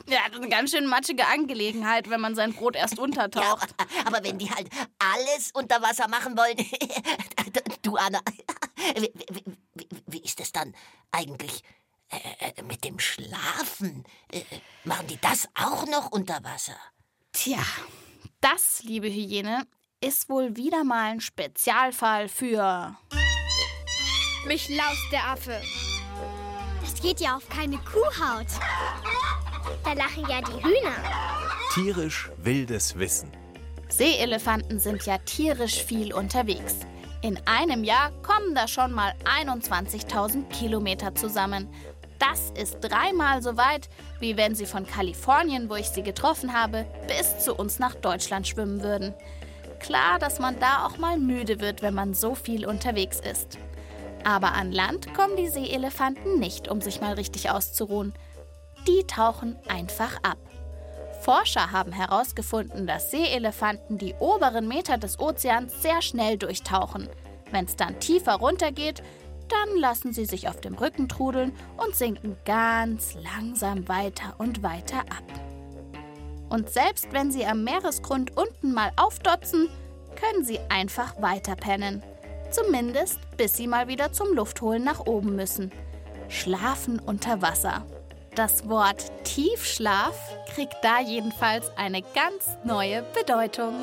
Ja, 0.07 0.19
das 0.25 0.33
ist 0.33 0.41
eine 0.41 0.49
ganz 0.49 0.71
schön 0.71 0.85
matschige 0.85 1.27
Angelegenheit, 1.27 2.09
wenn 2.09 2.21
man 2.21 2.35
sein 2.35 2.53
Brot 2.53 2.75
erst 2.75 2.99
untertaucht. 2.99 3.69
Ja, 3.79 4.05
aber 4.05 4.23
wenn 4.23 4.37
die 4.37 4.49
halt 4.49 4.69
alles 4.99 5.51
unter 5.53 5.81
Wasser 5.81 6.07
machen 6.07 6.37
wollen. 6.37 6.57
du, 7.81 7.95
Anna, 7.95 8.21
wie, 8.95 9.11
wie, 9.31 9.87
wie 10.07 10.19
ist 10.19 10.39
es 10.39 10.51
dann 10.51 10.73
eigentlich 11.11 11.63
äh, 12.09 12.61
mit 12.63 12.83
dem 12.83 12.99
Schlafen? 12.99 14.05
Äh, 14.31 14.41
machen 14.83 15.07
die 15.07 15.19
das 15.21 15.47
auch 15.55 15.85
noch 15.87 16.11
unter 16.11 16.43
Wasser? 16.43 16.77
Tja, 17.33 17.63
das, 18.41 18.81
liebe 18.83 19.07
Hyäne, 19.07 19.67
ist 20.01 20.29
wohl 20.29 20.55
wieder 20.55 20.83
mal 20.83 21.11
ein 21.11 21.19
Spezialfall 21.21 22.29
für. 22.29 22.95
Mich 24.47 24.69
laust 24.69 25.11
der 25.11 25.27
Affe. 25.27 25.61
Das 26.81 27.01
geht 27.01 27.19
ja 27.19 27.35
auf 27.35 27.47
keine 27.49 27.77
Kuhhaut. 27.79 28.47
Da 29.83 29.93
lachen 29.93 30.25
ja 30.29 30.41
die 30.41 30.63
Hühner. 30.63 30.95
Tierisch 31.73 32.31
wildes 32.37 32.97
Wissen. 32.97 33.29
Seeelefanten 33.89 34.79
sind 34.79 35.05
ja 35.05 35.17
tierisch 35.17 35.83
viel 35.83 36.13
unterwegs. 36.13 36.77
In 37.21 37.37
einem 37.45 37.83
Jahr 37.83 38.11
kommen 38.21 38.55
da 38.55 38.67
schon 38.67 38.93
mal 38.93 39.13
21.000 39.25 40.47
Kilometer 40.47 41.13
zusammen. 41.13 41.67
Das 42.19 42.51
ist 42.51 42.79
dreimal 42.79 43.41
so 43.41 43.57
weit, 43.57 43.89
wie 44.21 44.37
wenn 44.37 44.55
sie 44.55 44.65
von 44.65 44.87
Kalifornien, 44.87 45.69
wo 45.69 45.75
ich 45.75 45.89
sie 45.89 46.03
getroffen 46.03 46.53
habe, 46.53 46.85
bis 47.07 47.43
zu 47.43 47.53
uns 47.53 47.79
nach 47.79 47.95
Deutschland 47.95 48.47
schwimmen 48.47 48.81
würden. 48.81 49.13
Klar, 49.79 50.19
dass 50.19 50.39
man 50.39 50.59
da 50.59 50.85
auch 50.85 50.97
mal 50.97 51.17
müde 51.17 51.59
wird, 51.59 51.81
wenn 51.81 51.93
man 51.93 52.13
so 52.13 52.35
viel 52.35 52.65
unterwegs 52.65 53.19
ist. 53.19 53.57
Aber 54.23 54.53
an 54.53 54.71
Land 54.71 55.13
kommen 55.13 55.35
die 55.37 55.47
Seeelefanten 55.47 56.39
nicht, 56.39 56.67
um 56.67 56.81
sich 56.81 57.01
mal 57.01 57.13
richtig 57.13 57.49
auszuruhen. 57.49 58.13
Die 58.87 59.05
tauchen 59.07 59.57
einfach 59.67 60.17
ab. 60.23 60.37
Forscher 61.21 61.71
haben 61.71 61.91
herausgefunden, 61.91 62.87
dass 62.87 63.11
Seeelefanten 63.11 63.97
die 63.97 64.15
oberen 64.19 64.67
Meter 64.67 64.97
des 64.97 65.19
Ozeans 65.19 65.81
sehr 65.81 66.01
schnell 66.01 66.37
durchtauchen. 66.37 67.09
Wenn 67.51 67.65
es 67.65 67.75
dann 67.75 67.99
tiefer 67.99 68.35
runtergeht, 68.35 69.03
dann 69.49 69.77
lassen 69.79 70.13
sie 70.13 70.25
sich 70.25 70.47
auf 70.47 70.61
dem 70.61 70.75
Rücken 70.75 71.09
trudeln 71.09 71.53
und 71.77 71.95
sinken 71.95 72.37
ganz 72.45 73.15
langsam 73.15 73.87
weiter 73.87 74.35
und 74.37 74.63
weiter 74.63 74.99
ab. 74.99 75.23
Und 76.49 76.69
selbst 76.69 77.11
wenn 77.11 77.31
sie 77.31 77.45
am 77.45 77.63
Meeresgrund 77.63 78.35
unten 78.35 78.73
mal 78.73 78.91
aufdotzen, 78.95 79.69
können 80.15 80.43
sie 80.43 80.59
einfach 80.69 81.21
weiterpennen. 81.21 82.03
Zumindest 82.51 83.19
bis 83.37 83.55
sie 83.55 83.67
mal 83.67 83.87
wieder 83.87 84.11
zum 84.11 84.33
Luftholen 84.33 84.83
nach 84.83 85.05
oben 85.05 85.35
müssen. 85.35 85.71
Schlafen 86.27 86.99
unter 86.99 87.41
Wasser. 87.41 87.85
Das 88.35 88.67
Wort 88.69 89.11
Tiefschlaf 89.23 90.15
kriegt 90.53 90.75
da 90.81 90.99
jedenfalls 90.99 91.75
eine 91.77 92.01
ganz 92.01 92.57
neue 92.63 93.03
Bedeutung. 93.13 93.73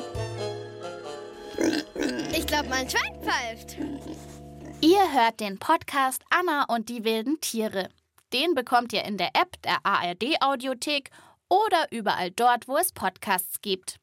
Ich 2.33 2.45
glaube, 2.45 2.69
mein 2.69 2.89
Schwein 2.89 3.21
pfeift. 3.21 3.77
Ihr 4.81 5.13
hört 5.13 5.39
den 5.39 5.57
Podcast 5.59 6.21
Anna 6.29 6.65
und 6.67 6.89
die 6.89 7.03
wilden 7.03 7.39
Tiere. 7.41 7.89
Den 8.33 8.55
bekommt 8.55 8.93
ihr 8.93 9.05
in 9.05 9.17
der 9.17 9.29
App 9.33 9.61
der 9.63 9.77
ARD 9.83 10.41
Audiothek 10.41 11.11
oder 11.49 11.91
überall 11.91 12.31
dort, 12.31 12.67
wo 12.67 12.77
es 12.77 12.91
Podcasts 12.91 13.61
gibt. 13.61 13.99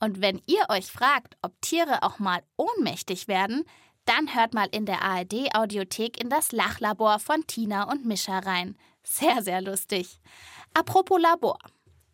Und 0.00 0.20
wenn 0.20 0.42
ihr 0.46 0.66
euch 0.68 0.86
fragt, 0.86 1.36
ob 1.42 1.60
Tiere 1.60 2.02
auch 2.02 2.18
mal 2.18 2.42
ohnmächtig 2.56 3.28
werden, 3.28 3.64
dann 4.04 4.34
hört 4.34 4.52
mal 4.52 4.68
in 4.70 4.86
der 4.86 5.02
ARD 5.02 5.54
Audiothek 5.54 6.22
in 6.22 6.28
das 6.28 6.52
Lachlabor 6.52 7.18
von 7.18 7.46
Tina 7.46 7.90
und 7.90 8.04
Mischa 8.04 8.38
rein. 8.40 8.76
Sehr, 9.02 9.42
sehr 9.42 9.62
lustig. 9.62 10.20
Apropos 10.74 11.20
Labor. 11.20 11.58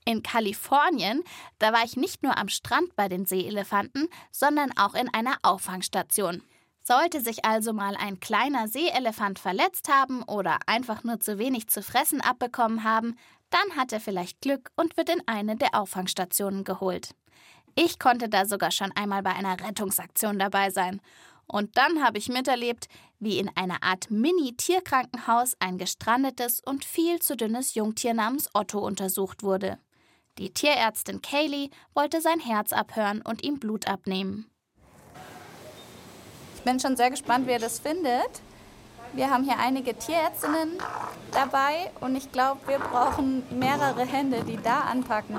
In 0.06 0.22
Kalifornien, 0.22 1.22
da 1.58 1.72
war 1.72 1.84
ich 1.84 1.96
nicht 1.96 2.22
nur 2.22 2.36
am 2.38 2.48
Strand 2.48 2.96
bei 2.96 3.08
den 3.08 3.26
Seeelefanten, 3.26 4.08
sondern 4.32 4.76
auch 4.76 4.94
in 4.94 5.12
einer 5.12 5.36
Auffangstation. 5.42 6.42
Sollte 6.82 7.20
sich 7.20 7.44
also 7.44 7.72
mal 7.72 7.94
ein 7.96 8.18
kleiner 8.18 8.66
Seeelefant 8.66 9.38
verletzt 9.38 9.88
haben 9.88 10.22
oder 10.22 10.58
einfach 10.66 11.04
nur 11.04 11.20
zu 11.20 11.38
wenig 11.38 11.68
zu 11.68 11.82
fressen 11.82 12.20
abbekommen 12.20 12.82
haben, 12.82 13.16
dann 13.50 13.76
hat 13.76 13.92
er 13.92 14.00
vielleicht 14.00 14.40
Glück 14.40 14.70
und 14.76 14.96
wird 14.96 15.08
in 15.08 15.22
eine 15.26 15.56
der 15.56 15.74
Auffangstationen 15.74 16.64
geholt. 16.64 17.14
Ich 17.74 17.98
konnte 17.98 18.28
da 18.28 18.46
sogar 18.46 18.70
schon 18.70 18.92
einmal 18.92 19.22
bei 19.22 19.32
einer 19.32 19.60
Rettungsaktion 19.60 20.38
dabei 20.38 20.70
sein. 20.70 21.00
Und 21.46 21.76
dann 21.76 22.02
habe 22.04 22.18
ich 22.18 22.28
miterlebt, 22.28 22.88
wie 23.18 23.38
in 23.38 23.50
einer 23.56 23.82
Art 23.82 24.10
Mini-Tierkrankenhaus 24.10 25.56
ein 25.58 25.78
gestrandetes 25.78 26.60
und 26.64 26.84
viel 26.84 27.20
zu 27.20 27.36
dünnes 27.36 27.74
Jungtier 27.74 28.14
namens 28.14 28.48
Otto 28.54 28.78
untersucht 28.78 29.42
wurde. 29.42 29.78
Die 30.38 30.50
Tierärztin 30.50 31.20
Kaylee 31.22 31.70
wollte 31.92 32.20
sein 32.20 32.40
Herz 32.40 32.72
abhören 32.72 33.20
und 33.20 33.44
ihm 33.44 33.58
Blut 33.58 33.88
abnehmen. 33.88 34.50
Ich 36.56 36.62
bin 36.62 36.78
schon 36.78 36.96
sehr 36.96 37.10
gespannt, 37.10 37.46
wie 37.46 37.52
ihr 37.52 37.58
das 37.58 37.80
findet. 37.80 38.42
Wir 39.12 39.28
haben 39.28 39.42
hier 39.42 39.58
einige 39.58 39.94
Tierärztinnen 39.94 40.78
dabei 41.32 41.90
und 42.00 42.14
ich 42.14 42.30
glaube, 42.30 42.60
wir 42.68 42.78
brauchen 42.78 43.44
mehrere 43.58 44.04
Hände, 44.04 44.44
die 44.44 44.56
da 44.56 44.82
anpacken. 44.82 45.36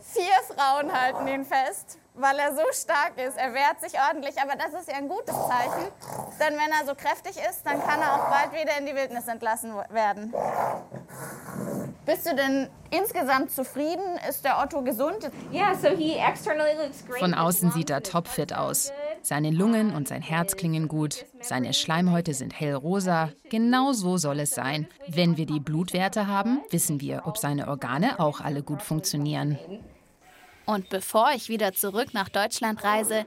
Vier 0.00 0.54
Frauen 0.54 0.90
halten 0.92 1.28
ihn 1.28 1.44
fest, 1.44 1.98
weil 2.14 2.38
er 2.38 2.54
so 2.54 2.62
stark 2.72 3.18
ist. 3.18 3.36
Er 3.36 3.52
wehrt 3.52 3.80
sich 3.80 3.92
ordentlich, 4.00 4.40
aber 4.40 4.56
das 4.56 4.72
ist 4.80 4.88
ja 4.88 4.96
ein 4.96 5.08
gutes 5.08 5.34
Zeichen. 5.34 5.92
Denn 6.40 6.54
wenn 6.54 6.72
er 6.80 6.86
so 6.86 6.94
kräftig 6.94 7.36
ist, 7.36 7.66
dann 7.66 7.84
kann 7.84 8.00
er 8.00 8.14
auch 8.14 8.30
bald 8.30 8.52
wieder 8.52 8.78
in 8.78 8.86
die 8.86 8.94
Wildnis 8.94 9.28
entlassen 9.28 9.74
werden. 9.90 10.32
Bist 12.06 12.26
du 12.26 12.34
denn 12.34 12.68
insgesamt 12.90 13.50
zufrieden? 13.50 14.18
Ist 14.28 14.44
der 14.44 14.60
Otto 14.60 14.82
gesund? 14.82 15.30
Von 17.18 17.34
außen 17.34 17.70
sieht 17.72 17.88
er 17.88 18.02
topfit 18.02 18.52
aus. 18.52 18.92
Seine 19.22 19.50
Lungen 19.50 19.94
und 19.94 20.06
sein 20.06 20.20
Herz 20.20 20.56
klingen 20.56 20.88
gut. 20.88 21.24
Seine 21.40 21.72
Schleimhäute 21.72 22.34
sind 22.34 22.58
hellrosa. 22.58 23.30
Genau 23.48 23.92
so 23.92 24.18
soll 24.18 24.40
es 24.40 24.50
sein. 24.50 24.86
Wenn 25.08 25.38
wir 25.38 25.46
die 25.46 25.60
Blutwerte 25.60 26.26
haben, 26.26 26.60
wissen 26.70 27.00
wir, 27.00 27.22
ob 27.24 27.38
seine 27.38 27.68
Organe 27.68 28.20
auch 28.20 28.40
alle 28.40 28.62
gut 28.62 28.82
funktionieren. 28.82 29.58
Und 30.66 30.90
bevor 30.90 31.30
ich 31.34 31.48
wieder 31.48 31.72
zurück 31.72 32.12
nach 32.12 32.28
Deutschland 32.28 32.84
reise, 32.84 33.24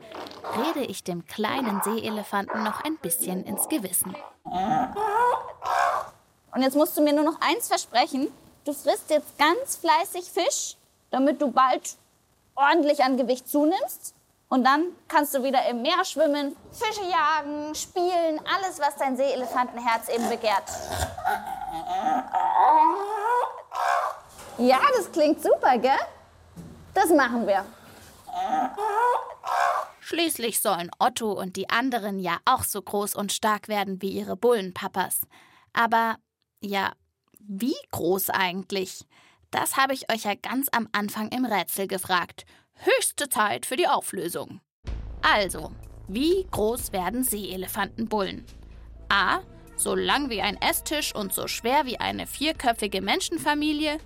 rede 0.55 0.85
ich 0.87 1.03
dem 1.03 1.25
kleinen 1.25 1.81
Seeelefanten 1.83 2.63
noch 2.63 2.83
ein 2.83 2.97
bisschen 2.97 3.43
ins 3.43 3.67
Gewissen. 3.69 4.15
Und 6.53 6.61
jetzt 6.61 6.75
musst 6.75 6.97
du 6.97 7.03
mir 7.03 7.13
nur 7.13 7.23
noch 7.23 7.39
eins 7.41 7.67
versprechen. 7.67 8.27
Du 8.67 8.73
frisst 8.73 9.09
jetzt 9.09 9.37
ganz 9.37 9.77
fleißig 9.77 10.29
Fisch, 10.29 10.75
damit 11.09 11.41
du 11.41 11.49
bald 11.49 11.95
ordentlich 12.53 13.01
an 13.01 13.15
Gewicht 13.15 13.47
zunimmst. 13.47 14.13
Und 14.49 14.65
dann 14.65 14.87
kannst 15.07 15.33
du 15.33 15.41
wieder 15.41 15.65
im 15.69 15.81
Meer 15.81 16.03
schwimmen, 16.03 16.53
Fische 16.73 17.09
jagen, 17.09 17.73
spielen, 17.73 18.41
alles, 18.45 18.77
was 18.77 18.97
dein 18.97 19.15
Seeelefantenherz 19.15 20.09
eben 20.09 20.27
begehrt. 20.27 20.65
Ja, 24.57 24.79
das 24.97 25.09
klingt 25.13 25.41
super, 25.41 25.77
gell? 25.77 25.99
Das 26.93 27.09
machen 27.11 27.47
wir. 27.47 27.63
Schließlich 30.01 30.61
sollen 30.61 30.91
Otto 30.99 31.31
und 31.31 31.55
die 31.55 31.69
anderen 31.69 32.19
ja 32.19 32.39
auch 32.43 32.65
so 32.65 32.81
groß 32.81 33.15
und 33.15 33.31
stark 33.31 33.69
werden 33.69 34.01
wie 34.01 34.09
ihre 34.09 34.35
Bullenpapas. 34.35 35.21
Aber 35.71 36.17
ja, 36.59 36.91
wie 37.47 37.75
groß 37.91 38.29
eigentlich? 38.29 39.05
Das 39.51 39.77
habe 39.77 39.93
ich 39.93 40.11
euch 40.11 40.23
ja 40.23 40.35
ganz 40.35 40.67
am 40.71 40.89
Anfang 40.91 41.29
im 41.29 41.45
Rätsel 41.45 41.87
gefragt. 41.87 42.45
Höchste 42.73 43.29
Zeit 43.29 43.65
für 43.65 43.77
die 43.77 43.87
Auflösung. 43.87 44.59
Also, 45.21 45.71
wie 46.09 46.45
groß 46.51 46.91
werden 46.91 47.23
Seeelefantenbullen? 47.23 48.45
A. 49.07 49.39
So 49.77 49.95
lang 49.95 50.29
wie 50.29 50.41
ein 50.41 50.61
Esstisch 50.61 51.15
und 51.15 51.33
so 51.33 51.47
schwer 51.47 51.85
wie 51.85 51.99
eine 51.99 52.27
vierköpfige 52.27 53.01
Menschenfamilie. 53.01 53.99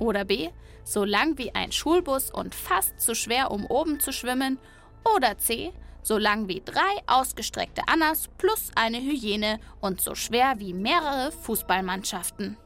Oder 0.00 0.24
B. 0.24 0.50
So 0.82 1.04
lang 1.04 1.38
wie 1.38 1.54
ein 1.54 1.70
Schulbus 1.70 2.32
und 2.32 2.54
fast 2.54 3.00
zu 3.00 3.14
schwer, 3.14 3.52
um 3.52 3.64
oben 3.66 4.00
zu 4.00 4.12
schwimmen. 4.12 4.58
Oder 5.14 5.38
C. 5.38 5.72
So 6.02 6.18
lang 6.18 6.48
wie 6.48 6.62
drei 6.64 7.02
ausgestreckte 7.06 7.82
Annas 7.86 8.28
plus 8.38 8.72
eine 8.74 8.98
Hyäne 8.98 9.60
und 9.80 10.00
so 10.00 10.16
schwer 10.16 10.54
wie 10.58 10.72
mehrere 10.72 11.30
Fußballmannschaften. 11.30 12.56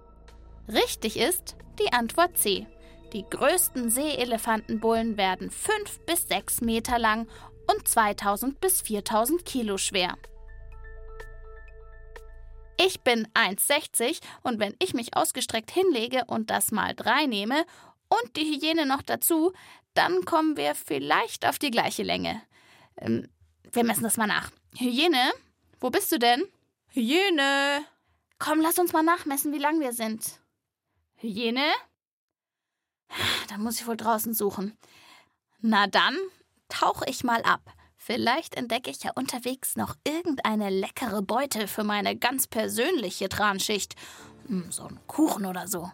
Richtig 0.68 1.16
ist 1.18 1.56
die 1.78 1.92
Antwort 1.92 2.38
C. 2.38 2.66
Die 3.12 3.24
größten 3.28 3.90
Seeelefantenbullen 3.90 5.16
werden 5.16 5.50
5 5.50 6.00
bis 6.06 6.28
6 6.28 6.62
Meter 6.62 6.98
lang 6.98 7.28
und 7.70 7.86
2000 7.86 8.60
bis 8.60 8.80
4000 8.82 9.44
Kilo 9.44 9.76
schwer. 9.76 10.16
Ich 12.78 13.02
bin 13.02 13.28
1,60 13.34 14.20
und 14.42 14.58
wenn 14.58 14.74
ich 14.78 14.94
mich 14.94 15.16
ausgestreckt 15.16 15.70
hinlege 15.70 16.24
und 16.26 16.50
das 16.50 16.72
mal 16.72 16.94
3 16.94 17.26
nehme 17.26 17.64
und 18.08 18.36
die 18.36 18.44
Hyäne 18.44 18.86
noch 18.86 19.02
dazu, 19.02 19.52
dann 19.94 20.24
kommen 20.24 20.56
wir 20.56 20.74
vielleicht 20.74 21.46
auf 21.46 21.58
die 21.58 21.70
gleiche 21.70 22.02
Länge. 22.02 22.42
Ähm, 22.96 23.28
wir 23.72 23.84
messen 23.84 24.02
das 24.02 24.16
mal 24.16 24.26
nach. 24.26 24.50
Hyäne, 24.76 25.32
wo 25.80 25.90
bist 25.90 26.10
du 26.12 26.18
denn? 26.18 26.44
Hyäne! 26.88 27.84
Komm, 28.38 28.60
lass 28.60 28.78
uns 28.78 28.92
mal 28.92 29.02
nachmessen, 29.02 29.52
wie 29.52 29.58
lang 29.58 29.80
wir 29.80 29.92
sind. 29.92 30.41
Hyäne? 31.22 31.70
Da 33.48 33.58
muss 33.58 33.80
ich 33.80 33.86
wohl 33.86 33.96
draußen 33.96 34.34
suchen. 34.34 34.76
Na 35.60 35.86
dann, 35.86 36.16
tauche 36.68 37.04
ich 37.08 37.24
mal 37.24 37.42
ab. 37.42 37.60
Vielleicht 37.96 38.56
entdecke 38.56 38.90
ich 38.90 39.04
ja 39.04 39.12
unterwegs 39.14 39.76
noch 39.76 39.94
irgendeine 40.04 40.70
leckere 40.70 41.22
Beute 41.22 41.68
für 41.68 41.84
meine 41.84 42.16
ganz 42.16 42.48
persönliche 42.48 43.28
Transchicht. 43.28 43.94
Hm, 44.48 44.72
so 44.72 44.84
ein 44.84 44.98
Kuchen 45.06 45.46
oder 45.46 45.68
so. 45.68 45.90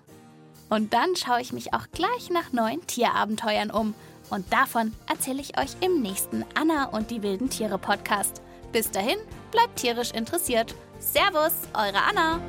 Und 0.71 0.95
dann 0.95 1.17
schaue 1.17 1.43
ich 1.43 1.53
mich 1.53 1.75
auch 1.75 1.87
gleich 1.93 2.31
nach 2.31 2.53
neuen 2.53 2.87
Tierabenteuern 2.87 3.71
um. 3.71 3.95
Und 4.31 4.51
davon 4.53 4.95
erzähle 5.07 5.43
ich 5.43 5.59
euch 5.59 5.77
im 5.81 6.01
nächsten 6.01 6.45
Anna 6.55 6.85
und 6.87 7.11
die 7.11 7.23
wilden 7.23 7.51
Tiere 7.51 7.79
Podcast. 7.79 8.41
Bis 8.73 8.91
dahin, 8.91 9.19
bleibt 9.51 9.77
tierisch 9.77 10.12
interessiert. 10.12 10.75
Servus, 11.01 11.53
eure 11.75 12.03
Anna. 12.03 12.41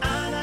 Anna 0.00 0.42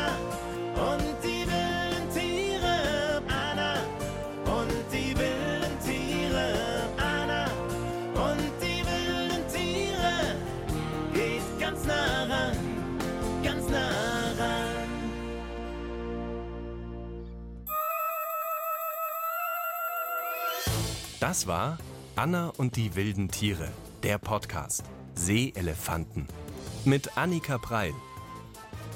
Das 21.19 21.47
war 21.47 21.77
Anna 22.15 22.53
und 22.55 22.77
die 22.77 22.95
wilden 22.95 23.27
Tiere, 23.29 23.67
der 24.03 24.17
Podcast 24.17 24.86
Seeelefanten 25.15 26.27
mit 26.86 27.17
Annika 27.17 27.58
Preil. 27.58 27.93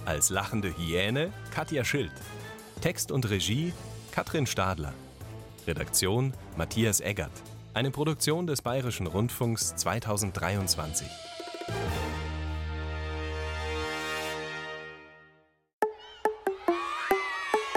Als 0.05 0.29
lachende 0.29 0.73
Hyäne 0.77 1.33
Katja 1.51 1.83
Schild. 1.83 2.13
Text 2.79 3.11
und 3.11 3.29
Regie 3.29 3.73
Katrin 4.11 4.47
Stadler. 4.47 4.93
Redaktion 5.67 6.33
Matthias 6.55 7.01
Eggert. 7.01 7.31
Eine 7.73 7.91
Produktion 7.91 8.47
des 8.47 8.61
Bayerischen 8.61 9.07
Rundfunks 9.07 9.75
2023. 9.75 11.07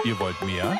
Ihr 0.05 0.19
wollt 0.19 0.41
mehr? 0.43 0.79